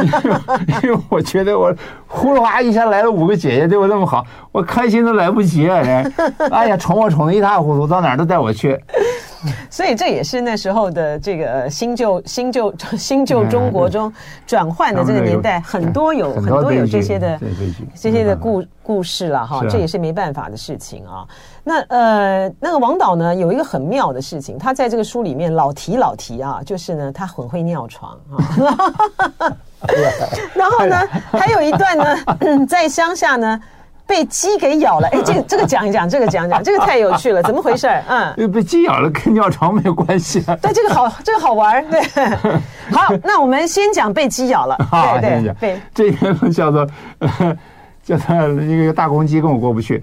[0.82, 1.74] 因为我觉得我
[2.06, 5.80] 呼啦一下来了五个姐姐对我那么好，我开心都来不及啊！
[6.52, 8.78] 哎呀，宠我宠的一塌糊涂，到哪儿都带我去。
[9.68, 14.12] 所以这也是那时候的这个新旧新旧新旧中国中
[14.46, 17.40] 转换的这个年代，很多有很多有这些的
[17.92, 21.26] 这些的故故事了哈，这也是没办法的事情啊。
[21.64, 29.54] 那呃，那个王导呢，有一个很妙的事情，他在这个书里面老提老提啊，就是呢，他很会尿床啊。
[30.54, 30.96] 然后呢，
[31.30, 33.60] 还有一段呢，在乡下呢，
[34.06, 35.06] 被鸡给咬了。
[35.12, 37.88] 哎，这个这个讲一讲，这个讲一讲，这个太有趣了，怎么回事？
[38.08, 40.56] 嗯，被鸡咬了跟尿床没有关系啊。
[40.60, 41.84] 对，这个好，这个好玩。
[41.88, 42.00] 对，
[42.90, 44.76] 好，那我们先讲被鸡咬了。
[44.90, 46.88] 好，对对对，这个叫做
[48.02, 50.02] 叫做一个大公鸡跟我过不去。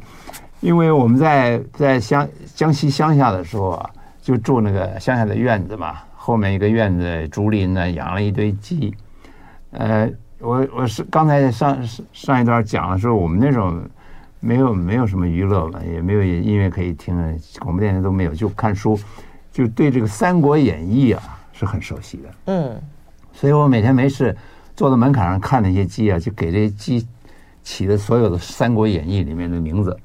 [0.62, 3.89] 因为我们在在乡江西乡下的时候啊，
[4.22, 8.93] 就住那个乡下的院子嘛，后面一个院子竹林呢，养了一堆鸡。
[9.72, 11.78] 呃，我我是刚才上
[12.12, 13.82] 上一段讲的时候，我们那种
[14.41, 17.15] 没有没有什么娱乐嘛，也没有音乐可以听，
[17.60, 19.00] 广播电台都没有，就看书，
[19.54, 22.30] 就对这个《三国演义》啊是很熟悉的。
[22.45, 22.82] 嗯，
[23.32, 24.36] 所以我每天没事
[24.76, 27.08] 坐在门槛上看那些鸡啊，就给这些鸡
[27.63, 29.98] 起的所有的《三国演义》里面的名字。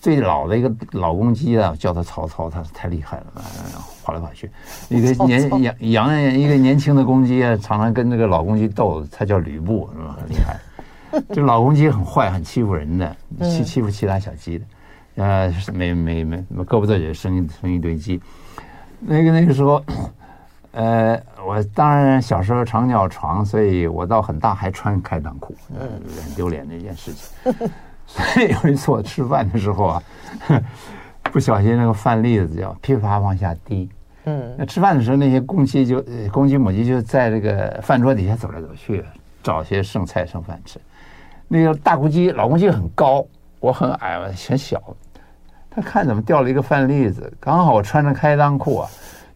[0.00, 3.42] 最老的一个老公鸡啊，叫他曹操，他太厉害了，
[4.02, 4.50] 跑来跑去。
[4.88, 10.16] 一个年养养一个年轻的公鸡啊，常常跟那个老公鸡斗，他叫吕布，是吧？
[10.18, 10.58] 很厉害。
[11.34, 14.64] 这老公鸡很坏，很欺负人的，欺欺负其他小鸡的。
[15.16, 18.18] 呃，没没没，胳膊这里生一生一堆鸡。
[19.00, 19.84] 那个那个时候，
[20.72, 25.86] 呃，我当然小时候常尿床，所以我到很大还穿开裆裤，呃，
[26.24, 27.68] 很丢脸的一件事情。
[28.10, 30.02] 所以有一次我吃饭的时候啊，
[31.32, 33.88] 不小心那个饭粒子就噼啪往下滴。
[34.24, 39.04] 嗯，那吃饭的时候那些公鸡就公鸡母鸡就在这个饭桌底下走来走去，
[39.42, 40.78] 找些剩菜剩饭吃。
[41.48, 43.24] 那个大公鸡老公鸡很高，
[43.60, 44.82] 我很矮，很小。
[45.70, 48.88] 他看怎么掉了一个饭粒子，刚好我穿着开裆裤啊。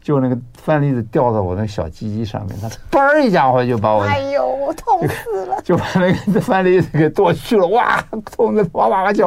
[0.04, 7.98] 就那个饭粒子掉到我那个小鸡鸡上面，它嘣一家伙就把我，哎呦，我痛死了， 就把那个饭粒子给剁去了，哇，
[8.36, 9.26] 痛的哇哇哇叫，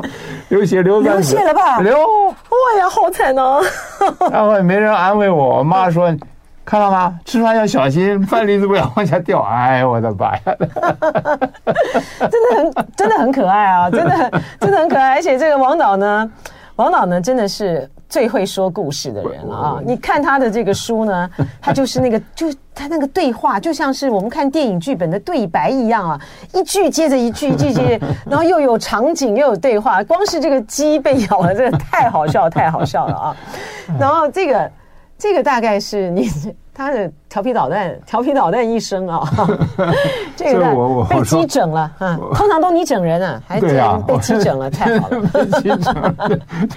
[0.50, 1.80] 流血流流血了吧？
[1.82, 3.60] 流，哇呀，好惨哦！
[4.32, 6.16] 然后也没人安慰我，我妈说，
[6.64, 7.20] 看到吗？
[7.26, 9.42] 吃饭要小心，饭粒子不要往下掉。
[9.42, 10.42] 哎呦，我的妈呀！
[12.30, 16.32] 真的很真的很可爱啊，真的很真的很可爱，而且这个王导呢，
[16.76, 17.90] 王导呢真的是。
[18.10, 19.82] 最会说故事的人了啊！
[19.86, 21.30] 你看他的这个书呢，
[21.62, 26.22] 他就是那个，就他那个对话，就像是我们看电影剧本的对白一样啊，
[26.54, 30.04] 一句接着一句，一句接着， 然后又有场景，又有对话。
[30.04, 33.38] 光是这个鸡被咬了，这个太好笑，太好笑了啊！
[34.00, 34.72] 然后这个，
[35.18, 36.30] 这个大概是你。
[36.78, 39.28] 他的调皮捣蛋，调皮捣蛋一生啊！
[40.38, 42.16] 这个我我被鸡整了 啊！
[42.36, 43.68] 通常都你整人啊， 还这
[44.06, 45.20] 被鸡整了，太好了！
[45.34, 46.16] 被鸡整了，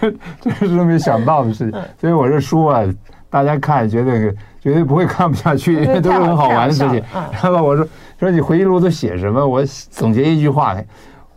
[0.01, 0.11] 这
[0.41, 1.83] 这是没想到的事情。
[2.01, 2.83] 所以我这书啊，
[3.29, 7.05] 大家看绝对绝对不会看不下去，因为都是很好玩的事情。
[7.31, 7.87] 然后我说
[8.19, 9.47] 说你回忆录都写什么？
[9.47, 10.75] 我总结一句话，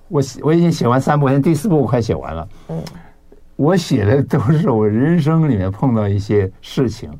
[0.08, 2.48] 我我已经写完三部，现在第四部我快写完了。
[2.70, 2.82] 嗯，
[3.58, 7.12] 我写的都是我人生里面碰到一些事情。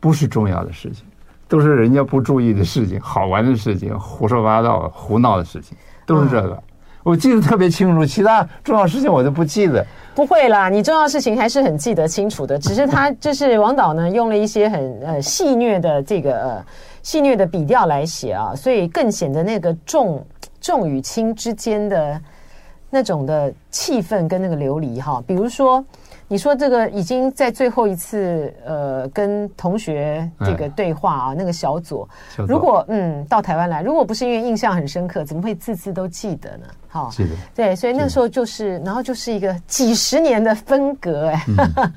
[0.00, 1.04] 不是重要的事情，
[1.48, 6.62] 都是人家不注意的事情，好玩的事情，胡说八道、胡闹的事情，都是这个。
[7.02, 9.84] 我记得特别清楚，其他重要事情我都不记得。
[10.14, 12.58] 不会啦，你重要事情还是很记得清楚的。
[12.58, 16.66] 只是他 就是王导呢，用了一些很呃戏谑的这个呃
[17.02, 20.24] 戏谑的笔调来写啊，所以更显得那个重
[20.60, 22.20] 重与轻之间的
[22.90, 25.22] 那种的气氛跟那个流离哈。
[25.26, 25.84] 比如说。
[26.30, 32.06] 你说这个已经在最后一次，呃，跟同学这个对话啊，那个小左，
[32.46, 36.66] 如果嗯到台湾来，如果不是因为印象很深刻，怎么会字字都记得呢？
[36.88, 37.30] 好，记得。
[37.54, 41.44] 对，所以那时候就是，然后就是一个几十年的分隔哎，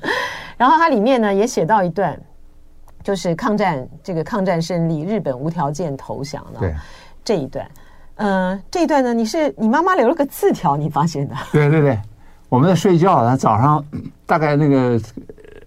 [0.56, 2.18] 然后它里面呢也写到一段，
[3.02, 6.74] 就是抗战这个抗战胜利，日本无条件投降了，对。
[7.24, 7.70] 这一段，
[8.16, 11.36] 嗯，这一段呢，你是你妈妈留了个字条，你发现的？
[11.52, 12.00] 对 对对。
[12.52, 13.82] 我们在睡觉，他早上
[14.26, 15.00] 大概那个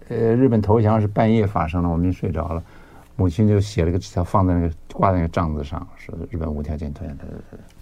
[0.08, 2.62] 呃，日本投降是半夜发生的，我们就睡着了。
[3.16, 7.16] 母亲就写了个纸条，放在那个挂在那个帐子上，说日本无条件投降，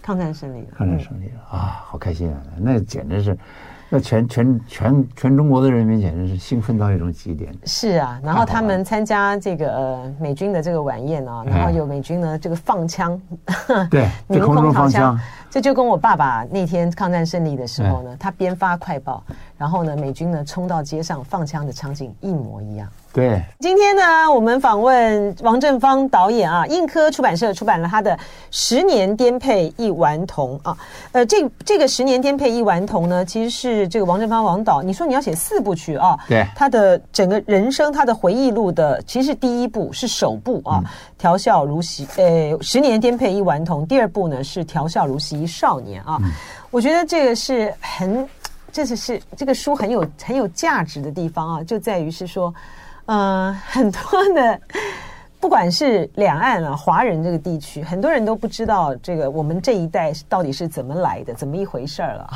[0.01, 2.40] 抗战胜利了，抗战胜利了啊，好开心啊！
[2.57, 3.37] 那简直是。
[3.90, 7.55] 那全全全全中国的人民简直是兴奋到一种极点。
[7.64, 13.21] 是啊，然后他们参加这个呃美军的这个晚宴啊，然后有美军呢这个放枪，
[13.90, 15.21] 对， 明空掏枪，
[15.55, 19.23] 这就跟我爸爸那天抗战胜利的时候呢，他边发快报，
[19.64, 22.87] 然后呢美军呢冲到街上放枪的场景一模一样。
[23.14, 28.14] 对，今天呢，我们访问王正芳导演啊，印科出版社出版了他的
[28.50, 30.77] 《十年颠沛一顽童》啊，
[31.12, 40.85] 呃，这这个《十年颠沛一顽童》呢，其实是这个王正芳王导，你说你要写四部曲啊，对，他的整个人生，他的回忆录的，其实是第一部是首部啊，嗯
[41.16, 46.33] 《调笑如昔》，呃，《十年颠沛一顽童》，第二部呢是《调笑如昔一少年》啊，嗯、
[46.70, 48.29] 我觉得这个是很，
[48.75, 52.53] 这是是这个书很有很有价值的地方啊，就在于是说。
[53.07, 54.01] 呃， 很多
[54.35, 54.59] 的，
[55.39, 62.31] 不管是两岸啊，华人这个地区，很多人都不知道这个我们这一代到底是怎么来的，怎么一回事儿了。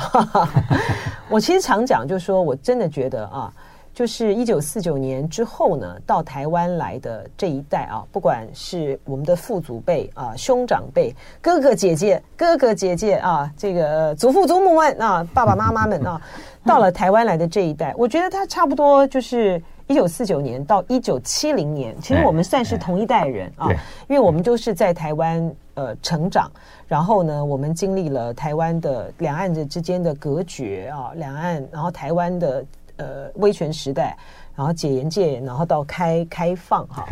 [1.27, 3.51] 我其实常讲，就是说我真的觉得啊，
[3.99, 16.21] 就是一九四九年之后呢，到台湾来的这一代啊，不管是我们的父祖辈啊、兄长辈、哥哥姐姐、哥哥姐姐啊，这个祖父祖母们啊、爸爸妈妈们啊，
[16.63, 19.61] 到了台湾来的这一代，我觉得他差不多就是。
[19.89, 23.69] 一九四九年到一九七零年，其实我们算是同一代人啊，
[24.07, 26.47] 因为我们都是在台湾呃成长，
[26.87, 32.63] 然后呢，我们经历了台湾的两岸的之间的隔绝啊，两岸，然后台湾的
[32.99, 34.15] 呃威权时代，
[34.55, 37.07] 然后解严戒严，然后到开开放哈，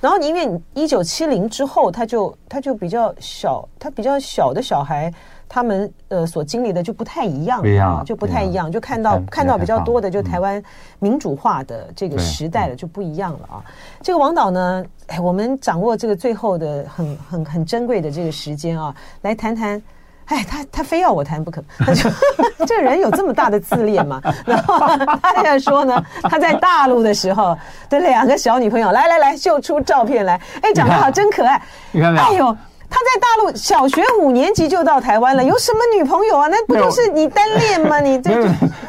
[0.00, 5.12] 然后因为一九七零之后，他就他就比较小，他比较小的小孩，
[5.48, 10.62] 他们呃所经历的就不太一样，不一样，就不太一样，就看到看到比较多的，就台湾
[11.00, 13.64] 民主化的这个时代了，就不一样了啊。
[14.00, 19.82] 这个王导呢，哎，我们掌握这个最后的很很很珍贵的这个时间啊，来谈谈。
[20.26, 22.08] 哎，他他非要我谈不可，他就
[22.66, 24.20] 这个人有这么大的自恋吗？
[24.46, 24.78] 然后
[25.20, 27.56] 他在说呢，他在大陆的时候
[27.90, 30.40] 的两个小女朋友，来来来，秀出照片来。
[30.62, 31.60] 哎，长得好，真可爱。
[31.90, 32.24] 你看没有？
[32.24, 32.56] 哎呦，
[32.88, 36.48] 他在大陆小学五年级就到台湾了，有什么女朋友啊？
[36.48, 38.00] 那不就是你单恋吗？
[38.00, 38.30] 你这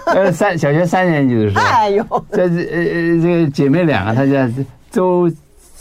[0.06, 4.32] 呃三小学三年级的时候，哎呦，这这呃这个姐妹俩啊，她叫
[4.92, 5.30] 周。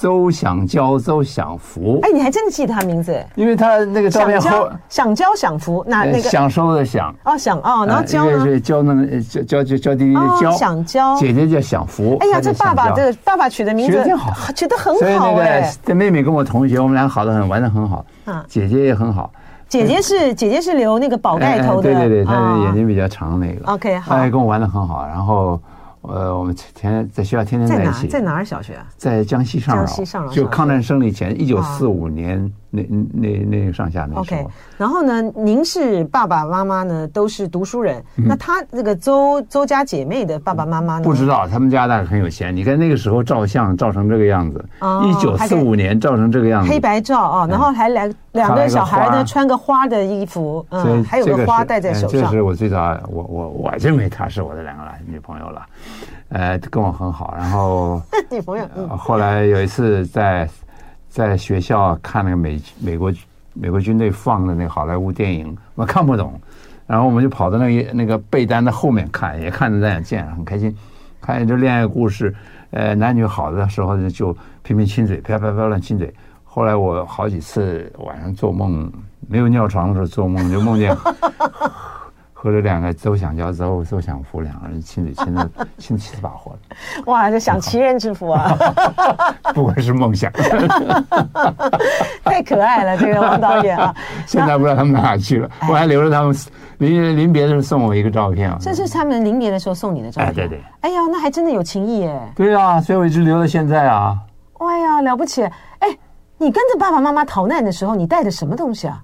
[0.03, 2.01] 周想交，周享福。
[2.03, 3.25] 哎，你还真的记得他名字？
[3.37, 8.45] 因为他那个照片后，想娇享福，那那个享受的享哦，享哦，然后娇呢？
[8.45, 12.17] 是交那个交交交交弟弟的娇，想娇姐姐叫享福。
[12.19, 14.99] 哎呀，这爸爸这爸爸取的名字取得好，取得很好。
[14.99, 18.05] 所以那个这妹妹跟我同学，我们俩好的很，玩的很好。
[18.25, 19.31] 啊，姐姐也很好。
[19.69, 23.73] 姐姐是姐姐是留那个宝盖头的，对对对，她的眼睛比较长那个。
[23.73, 24.17] OK，好。
[24.17, 25.61] 她也跟我玩的很好，然后。
[26.03, 28.35] 呃，我们天天在学校天天在一起，在哪？
[28.35, 28.87] 儿小学啊？
[28.97, 32.83] 在江西上饶，江西上饶，就抗战胜利前，一九四五年那
[33.13, 34.21] 那那个上下那时候。
[34.23, 34.47] OK，
[34.79, 41.05] 然后呢，您是爸爸妈妈呢都是读书人，那他那个周周家姐妹的爸爸妈妈呢？
[41.05, 42.57] 不知道，他们家大概很有钱。
[42.57, 44.65] 你看那个时候照相照成这个样子，
[45.05, 52.21] 一九四五年照成这个样子，黑白照啊，然后还来两个小孩呢，穿个花的衣服，嗯，还有个花戴在手上。
[52.23, 55.63] 这是我最早，我我我认为她是我的两个女朋友了。
[56.31, 58.65] 呃，跟我很好，然后 女朋友。
[58.97, 60.49] 后来有一次在
[61.13, 63.13] 在学校看那个美美国
[63.53, 66.41] 美国军队放的那个好莱坞电影，我看不懂，
[66.87, 70.75] 然后我们就跑到那个那个被单的后面看，也看得在眼见，很开心。
[71.21, 72.35] 看见这恋爱故事，
[72.71, 76.13] 呃，男女好的时候就频频亲嘴，啪啪啪乱亲嘴。
[76.45, 78.91] 后来我好几次晚上做梦，
[79.29, 80.97] 没有尿床的时候做梦，就梦见。
[82.43, 86.75] 和这两个周想交、周周享福两个人亲嘴亲的 亲七把火的，
[87.07, 88.59] 哇，这享齐人之福啊！
[89.55, 90.29] 不愧是梦想，
[92.25, 93.95] 太可爱了，这个王导演啊！
[94.27, 96.35] 现在不知道他们哪去了，我还留着他们
[96.79, 98.59] 临临别的时候送我一个照片啊。
[98.61, 100.31] 这是他们临别的时候送你的照片？
[100.31, 100.61] 哎，对对。
[100.81, 102.33] 哎呀，那还真的有情谊哎。
[102.35, 104.19] 对啊，所以我一直留到现在啊。
[104.59, 105.45] 哎呀，了不起！
[105.79, 105.97] 哎，
[106.39, 109.01] 你跟着爸爸妈妈逃难的时候，你带的什么东西啊？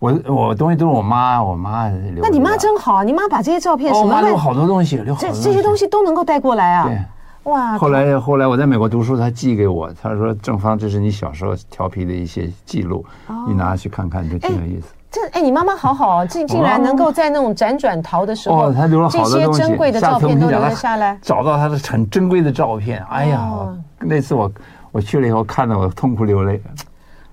[0.00, 2.22] 我我东西都是我妈，我妈留。
[2.22, 4.06] 那你妈真好，你妈把这些照片什么？
[4.06, 5.42] 我妈留好多东西，留好多东西。
[5.44, 6.84] 这这些东西都能够带过来啊？
[6.84, 7.76] 对，哇！
[7.76, 13.04] 后来后来我在美国读书，她寄给我，她说：“正方，这是你小时候调皮的一些记录，
[13.46, 23.04] 你拿去看看，就挺有意思。”这哎，你妈妈好好，竟竟然能够在那种辗转逃的时候，哦，她留了好多东西，这些珍贵的照片都留了下来，找到她的很珍贵的照片。
[23.10, 24.50] 哎呀，那次我
[24.92, 26.62] 我去了以后，看得我痛哭流泪。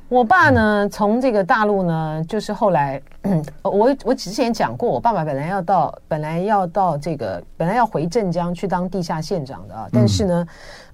[0.09, 3.01] 我爸呢，从这个大陆呢，就是后来，
[3.61, 10.47] 我我之前讲过，我爸爸本来要到，本来要到这个，本来要回镇江去当地下县长的啊，但是呢，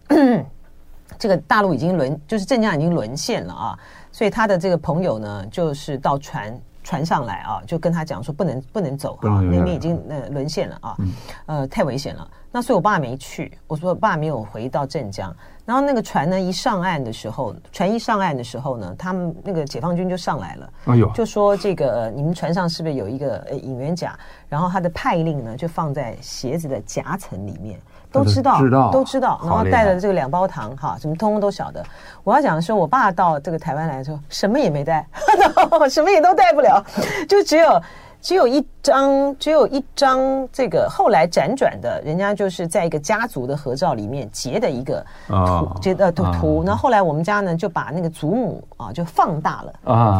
[0.07, 0.43] 嗯、
[1.19, 3.79] 这个大陆已经沦，就是镇江已经沦陷了啊，
[4.11, 10.97] 所以他的这个朋友呢，就是到船船上来啊，就跟他讲说不能不能走啊，那边已经呃沦陷了啊，
[11.45, 12.27] 呃太危险了。
[12.51, 15.35] 那所以我爸没去，我说我爸没有回到镇江。
[15.65, 24.17] 然后那个船呢，一上岸的时候，船一上岸的时候呢，他们那个解放军就上来了，哎呦，就说这个你们船上是不是有一个呃引援甲？
[24.49, 27.79] 然后他的派令呢，就放在鞋子的夹层里面，
[28.11, 29.39] 都知道，知道，都知道。
[29.43, 31.83] 然后带了这个两包糖，哈，什么通通都晓得。
[32.23, 35.07] 我要讲的是，我爸到这个台湾来的时候，什么也没带，
[35.89, 36.83] 什么也都带不了，
[37.27, 37.81] 就只有。
[38.23, 46.63] 只有一张，只有一张这个后来辗转的，人家就是在一个家族的合照里面截的一个图，截的图。
[46.65, 49.73] 那后来我们家呢就把那个祖母啊就放大了，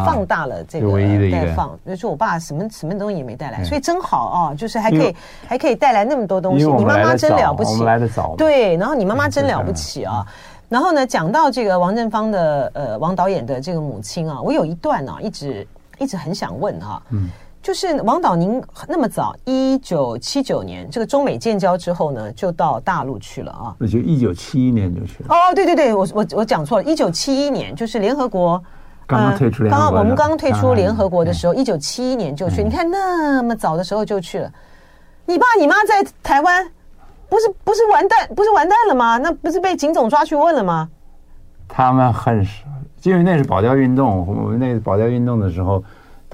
[0.04, 0.92] 放大了这个
[1.32, 1.76] 带放。
[1.86, 5.16] 就说我爸什么什么东西也没带来，所以真好啊，就是还可以
[5.48, 6.66] 还可以带来那么多东西。
[6.66, 8.34] 你妈妈真了不起，我们来的早。
[8.36, 10.26] 对，然后你妈妈真了不起啊。
[10.68, 15.66] 然后呢，讲到这个王振芳的呃王导演的这个母亲啊，我有一段呢一直
[15.98, 17.02] 一直很想问哈。
[17.08, 17.30] 嗯。
[17.64, 23.74] 就是王导，您那么早，一九七九年这个中美建交之后呢，就到大陆去了啊？
[23.78, 25.30] 那就一九七一年就去了。
[25.30, 28.62] 哦，对对对，我我我讲错了，一九七一年就是联合国
[29.06, 32.62] 刚刚退出联合国，刚刚我们刚刚退出联合国的时候，一九七一年就去。
[32.62, 34.52] 你看那么早的时候就去了，
[35.24, 36.70] 你爸你妈在台湾，
[37.30, 39.16] 不是不是完蛋，不是完蛋了吗？
[39.16, 40.86] 那不是被警总抓去问了吗？
[41.66, 42.46] 他们很，
[43.04, 45.82] 因为那是保钓运动，我们那个保钓运动的时候。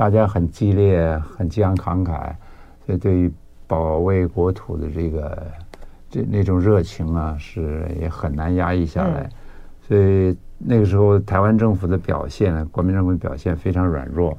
[0.01, 2.33] 大家很激烈，很激昂慷慨，
[2.87, 3.31] 所以对于
[3.67, 5.47] 保卫国土的这个
[6.09, 9.29] 这那种热情啊，是也很难压抑下来。
[9.87, 14.35] 所以那个时候，台湾政府的表现，国民政府的表现非常软弱。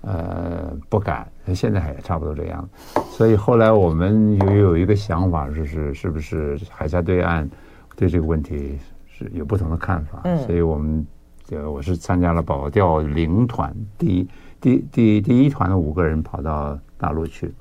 [0.00, 1.30] 呃，不敢。
[1.54, 2.68] 现在还差不多这样。
[3.08, 7.48] 所以后来我们有有一个想法，就是是不是海峡对岸
[7.94, 8.76] 对这个问题
[9.06, 10.22] 是有不同的看法。
[10.24, 11.06] 嗯，所以我们
[11.52, 14.28] 呃，我是参加了保钓领团，第一
[14.60, 17.54] 第第第一团的五个人跑到大陆去。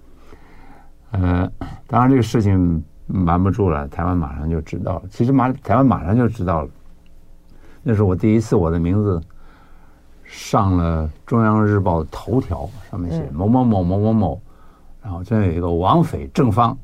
[1.11, 1.49] 呃，
[1.87, 5.03] 当然这个事情瞒不住了，台湾马上就知道了。
[5.09, 6.69] 其实马台湾马上就知道了。
[7.81, 9.21] 那是我第一次，我的名字
[10.25, 14.41] 上了中央日报头条，上面写某某某某某某，
[15.01, 16.77] 然后这有一个王斐正方，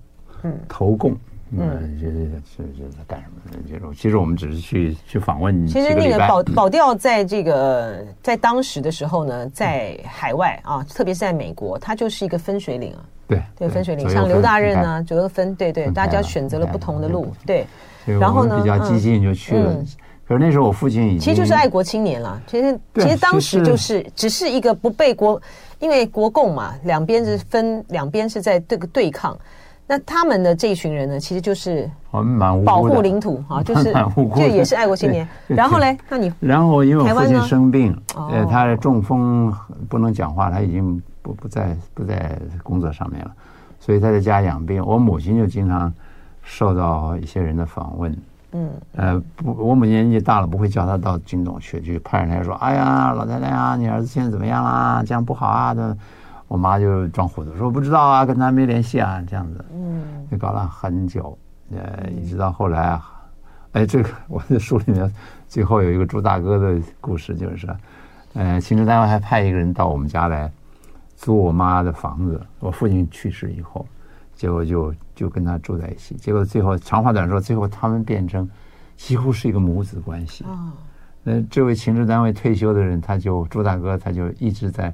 [0.44, 1.18] 嗯，投共，嗯，
[1.58, 2.12] 这这
[2.58, 3.64] 这这在干什么？
[3.70, 5.66] 这种其实我们只是去去访问。
[5.68, 13.06] 其实那个保保钓在这个在当时的时候呢，在海外啊，特别是在美国，它就是一个分水岭啊。
[13.28, 17.66] 对对，分水岭，像刘大任呢，九个分，对对，大家选择了不同的路，对。
[18.06, 19.74] 然后呢，比较激进就去了。
[20.28, 22.42] 可是那时候我父亲已经，其实就是爱国青年了。
[22.48, 25.42] 其实其实当时就是只是一个不被国，
[25.80, 29.38] 因为国共嘛，两边是分，两边是在这个对抗。
[29.86, 31.90] 那他们的这一群人呢，其实就是
[32.66, 33.94] 保护领土啊， 就是
[34.36, 35.28] 这也是爱国青年。
[35.48, 39.54] 然后嘞，那你然后因为我父亲生病，呃，他中风
[39.90, 43.32] 不能讲话，他已经不不在不在工作上面了，
[43.80, 44.84] 所以他在家养病。
[44.86, 45.94] 我母亲就经常
[46.42, 48.18] 受到一些人的访问。
[48.56, 55.04] 嗯，呃，不，我母亲年纪大了，不会叫他到军总去，就派人来说：“哎呀，老太太啊，你儿子现在怎么样啦？
[55.06, 55.98] 这样不好啊！”的，
[56.48, 59.66] 我妈就装糊涂说：“不知道啊，跟他没联系啊。”这样子，
[60.38, 61.38] 搞了很久，
[61.72, 63.12] 呃，一直到后来啊，
[63.74, 65.14] 哎，这个 我的书里面
[65.48, 67.68] 最后有一个朱大哥的故事，就是，
[68.34, 70.52] 呃，行政单位还派一个人到我们家来
[71.16, 72.42] 租我妈的房子。
[72.60, 73.86] 我父亲去世以后。
[74.36, 78.50] 结果就就跟他住在一起，结果最后长话短说，最后他们变成
[78.98, 80.44] 几乎是一个母子关系。
[80.44, 80.74] 啊，
[81.22, 84.94] 那这位行政单位退休的人，他就朱大哥，他就一直在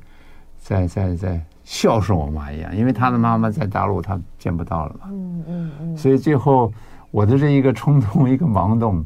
[0.60, 5.02] 在在在孝顺我妈一样，因为他的妈妈在大陆，他见不到了嘛。
[5.12, 5.96] 嗯嗯嗯。
[5.96, 6.74] 所以最后
[7.12, 9.06] 我的这一个冲动，一个盲动，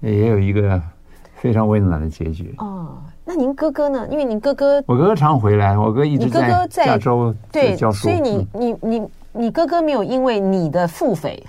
[0.00, 0.82] 也有一个
[1.36, 2.52] 非常温暖的结局。
[2.58, 4.04] 哦，那您哥哥呢？
[4.10, 9.08] 因为您哥哥，我哥哥常回来，我哥一直在加州对教书，所以你你你。
[9.34, 11.42] 你哥哥没有因为你的腹肥，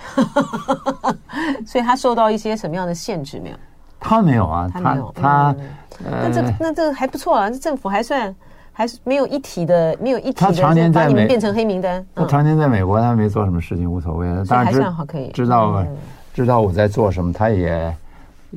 [1.67, 3.57] 所以他受到一些什么样的限制没有？
[3.99, 5.53] 他没有啊，他没有他。
[6.01, 8.33] 那这那这还不错啊，这政府还算
[8.73, 10.61] 还是没有一体的，没有一体的
[10.91, 12.05] 把你们变成黑名单。
[12.13, 14.43] 他常年在美国，他没做什么事情，无所谓的。
[14.45, 15.85] 当然还算好，可以知道
[16.33, 17.95] 知道我在做什么，他也。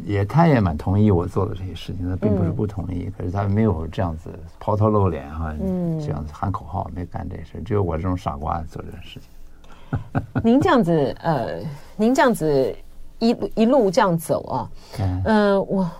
[0.05, 4.29] 也，他也蛮同意我做的这些事情，他并不是不同意，嗯、可是他没有这样子
[4.61, 10.23] 抛头露脸哈，嗯、 这样子喊口号，没干这事，只有我这种傻瓜做这件事情。
[10.45, 11.63] 您这样子，呃，
[11.97, 12.77] 您这样子
[13.21, 15.91] 一一路这样走啊，嗯、呃，我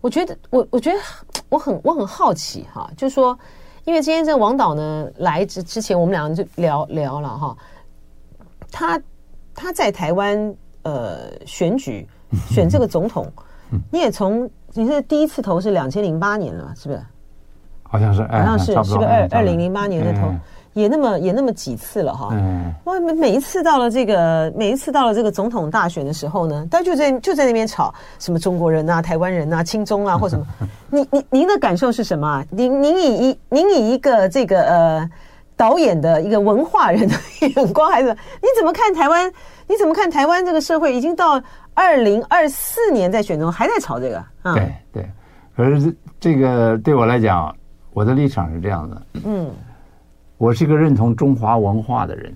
[0.00, 0.98] 我觉得，我我觉得
[1.52, 3.38] 我很我很好奇哈，就是说，
[3.84, 7.56] 因为今天这个王导呢来之之前，我们两个就聊聊了哈，
[8.70, 9.00] 他
[9.54, 12.08] 他在台湾呃选举。
[12.48, 13.30] 选这个总统，
[13.90, 17.04] 你也从你是第一次投是两千零八年了，是不是？
[17.82, 20.34] 好像是，好像是，是个二二零零八年的投，
[20.74, 22.28] 也那么也那么几次了哈。
[22.32, 30.46] 嗯，哇，每每一次到了这个每一次到了这个总统大选的时候呢，大家就在就在那边吵什么中国人啊、台湾人啊、亲中啊或什么。
[30.90, 32.44] 您您您的感受是什么？
[32.50, 35.10] 您您以一您以一个这个呃
[35.56, 37.14] 导演的一个文化人的
[37.48, 39.32] 眼光，还是你怎么看台湾？
[39.68, 41.42] 你怎么看台湾这个社会已经到？
[41.74, 45.10] 二零二四年在选中还在吵这个，嗯、对对，
[45.56, 47.50] 可是这个对我来讲，
[47.94, 49.50] 我的立场是这样的，嗯，
[50.42, 52.34] 我是一个认同中华文化的人，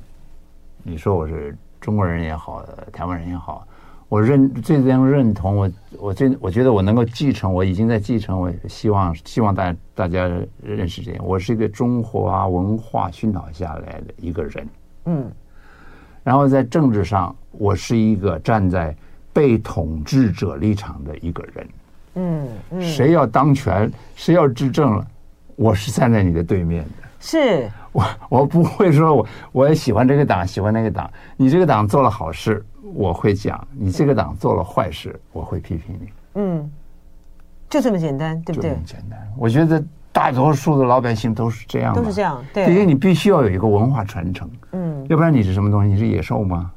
[0.85, 3.67] 你说我是中国人也好，台湾人也好，
[4.09, 10.31] 我认最能认同我，我最我觉得我能够继承，我已经在继承，我希望希望大大家
[10.63, 14.69] 认识这样，我是一个中华文化熏陶下来的一个人，
[15.07, 15.29] 嗯，
[16.23, 18.95] 然后在政治上，我是一个站在。
[19.33, 21.69] 被统治者立场的一个人，
[22.15, 25.07] 嗯，嗯，谁要当权，谁要执政了，
[25.57, 27.07] 我是站在你的对面的。
[27.21, 28.05] 是我，
[28.41, 31.11] 我不会说我我也喜欢这个党，喜欢那个党。
[31.37, 36.09] 你这个党做了好事，我会讲；你这个党做了坏事，我会批评你。
[36.35, 36.71] 嗯，
[37.71, 38.71] 就这么简单，对不对？
[38.71, 39.19] 就这么简单。
[39.39, 39.83] 我觉得
[40.13, 42.45] 大多数的老百姓都是这样，都是这样。
[42.53, 44.49] 对，因为你必须要有一个文化传承。
[44.73, 45.91] 嗯，要不然你是什么东西？
[45.91, 46.71] 你是野兽吗？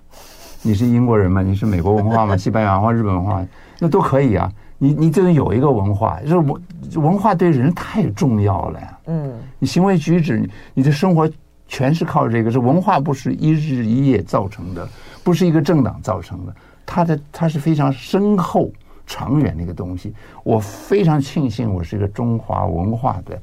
[0.62, 1.42] 你是英国人吗？
[1.42, 2.36] 你是美国文化吗？
[2.38, 3.46] 西班牙文化、日本文化，
[3.80, 4.50] 那都可以啊。
[4.82, 6.62] 你你这有一个文化，就是文
[6.96, 9.00] 文化对人太重要了呀。
[9.08, 11.30] 嗯，你行为举止，你你的生活
[11.68, 12.50] 全是靠这个。
[12.50, 14.88] 是文化不是一日一夜造成的，
[15.24, 16.56] 不是一个政党造成的，
[16.86, 18.72] 它的它是非常深厚
[19.06, 20.14] 长远的一个东西。
[20.44, 23.40] 我非常庆幸我是一个中华文化的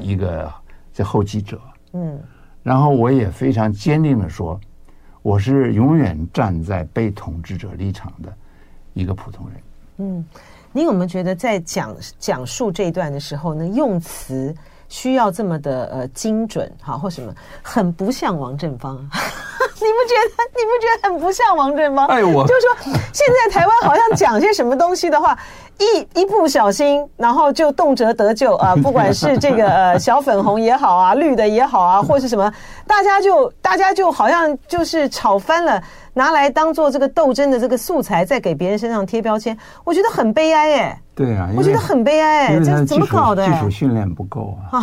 [0.00, 0.50] 一个
[0.92, 1.60] 这后继者，
[1.92, 2.18] 嗯，
[2.62, 4.58] 然后我也非常坚定的说，
[5.20, 8.32] 我是永远站在被统治者立场的
[8.94, 9.60] 一个普通人。
[10.00, 10.24] 嗯，
[10.72, 14.54] 您有没有觉得在讲讲述这一段的时候呢，用词
[14.88, 18.96] 需要这么的呃精准哈，或什么很不像王振芳？
[19.80, 20.44] 你不觉得？
[20.54, 22.06] 你不觉得很不像王振芳？
[22.08, 25.38] 哎，我就是说，现在台湾好像讲些什么东西的话，
[25.78, 28.74] 一一不小心，然后就动辄得咎啊！
[28.82, 32.52] 不管是这个呃小粉红也好啊， 绿的也好啊， 或是什么，
[32.86, 35.80] 大家就大家就好像就是吵翻了，
[36.14, 41.00] 拿来当做这个斗争的这个素材，在给别人身上贴标签，我觉得很悲哀哎。
[41.14, 43.44] 对啊，我觉得很悲哀哎，这怎么搞的？
[43.44, 44.82] 技术训练不够啊，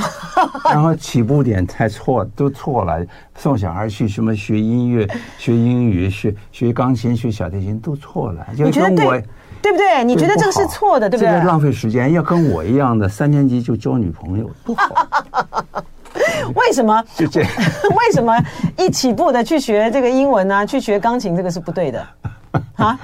[0.66, 3.02] 然后起步点太错，都错了。
[3.38, 8.46] 送小孩去什么学音乐、学英语、学学钢琴、学小提琴都错了。
[8.58, 9.24] 你觉得
[9.66, 9.72] 对？
[9.72, 10.04] 不对？
[10.04, 11.32] 你觉得这个是错的，对不对？
[11.32, 15.08] 这个浪费时间，要跟我一样的三年级就交女朋友不好。
[16.56, 17.04] 为什么？
[17.16, 17.50] 就这样。
[17.92, 18.34] 为什么
[18.78, 20.66] 一起步的去学这个英文呢？
[20.66, 22.06] 去学钢琴，这个是不对的。
[22.78, 22.98] 啊，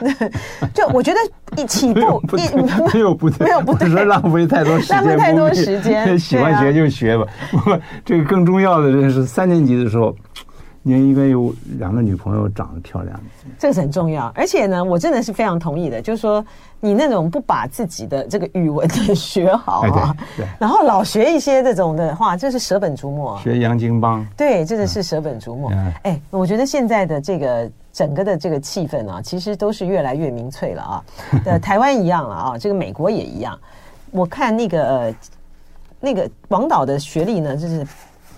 [0.73, 1.19] 就我觉得
[1.61, 2.55] 一起步一
[2.93, 6.17] 没有不对，没有不对，说浪费太多时间，浪费太多时间。
[6.17, 7.25] 喜欢学就学吧。
[7.51, 10.15] 不，这个更重要的就是三年级的时候，
[10.83, 13.19] 你应该有两个女朋友长得漂亮。
[13.59, 16.43] 这个是很重要，而且呢，我真的是非常同意的，就是说
[16.79, 23.37] 你那种不把自己的这个语文的学好啊，对，然后老学一些这种的话，就是舍本逐末。
[23.39, 25.71] 学杨金邦，对，真的是舍本逐末。
[26.03, 27.71] 哎，我觉得现在的这个。
[27.93, 31.03] 整个的这个气氛啊，其实都是越来越民粹了啊。
[31.45, 33.59] 呃，台湾一样了啊，这个美国也一样。
[34.11, 35.15] 我看那个呃，
[35.99, 37.85] 那个王导的学历呢，就是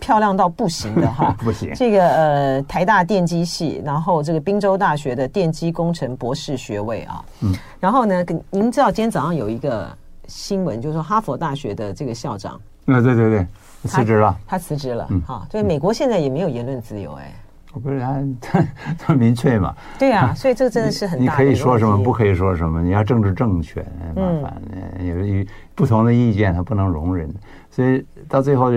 [0.04, 1.34] 漂亮到不行的哈。
[1.40, 1.72] 不行。
[1.74, 7.24] 这个呃，台大电机系，然后这个滨州大学的电机工程博士学位啊。
[7.40, 7.56] 嗯。
[7.80, 9.88] 然后呢，您知道今天早上有一个
[10.28, 12.60] 新闻，就是说哈佛大学的这个校长。
[12.88, 13.48] 啊，对对对，
[13.86, 14.38] 辞职了。
[14.46, 15.08] 他辞职了。
[15.10, 15.22] 嗯。
[15.26, 17.34] 好，所以美国现在也没有言论自由哎。
[17.74, 18.66] 我不是他 他
[19.00, 19.74] 他民粹嘛？
[19.98, 21.32] 对呀、啊，所以这个真的是很大的。
[21.32, 22.82] 你可以说什么，不可以说什么。
[22.84, 23.82] 你要政治正确，
[24.16, 24.62] 麻烦。
[25.00, 27.34] 嗯、有有不同的意见，他不能容忍。
[27.72, 28.70] 所以到最后，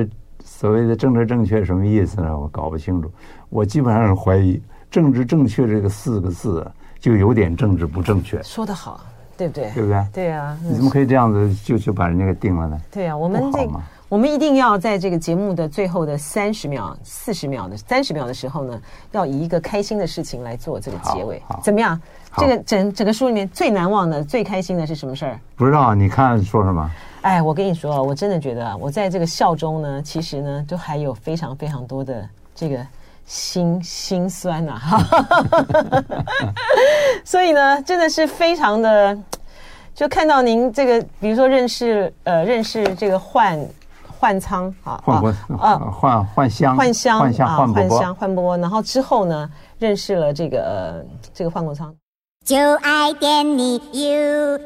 [0.59, 2.38] 所谓的政治正确什么意思呢？
[2.38, 3.11] 我搞不清楚。
[3.50, 4.59] 我基本上是怀疑
[4.90, 6.66] “政治正确”这个四个字
[6.98, 8.42] 就有点政治不正确。
[8.42, 8.98] 说得好，
[9.36, 9.70] 对不对？
[9.72, 10.07] 对不对？
[10.14, 10.57] 对啊。
[10.62, 12.80] 你怎么可以这样子就就把人家给定了呢？
[12.90, 13.72] 对啊，我们这个。
[14.09, 18.80] 我们一定要在这个节目的最后的三十秒、四十秒的三十秒的时候呢，
[19.11, 22.00] 要以一个开心的事情来做这个结尾，怎么样？
[22.38, 25.38] 这个整整个书里面最难忘的、最开心的是什么事儿？
[25.57, 26.88] 不知道，你看说什么？
[27.27, 32.24] 哎，我跟你说，我真的觉得我在这个笑中呢，其实呢，都还有非常非常多的
[32.55, 32.79] 这个
[33.24, 35.03] 心心酸呐、啊，
[37.27, 39.18] 所以呢，真的是非常的，
[39.93, 43.59] 就看到您这个，比如说认识呃，认识这个换。
[44.18, 48.57] 换仓啊，换波啊，换换香，换香换香，换香，换波波。
[48.57, 51.05] 然后之后呢，认识了这个
[51.35, 51.95] 这个换过仓，
[52.43, 54.59] 就爱点你 U。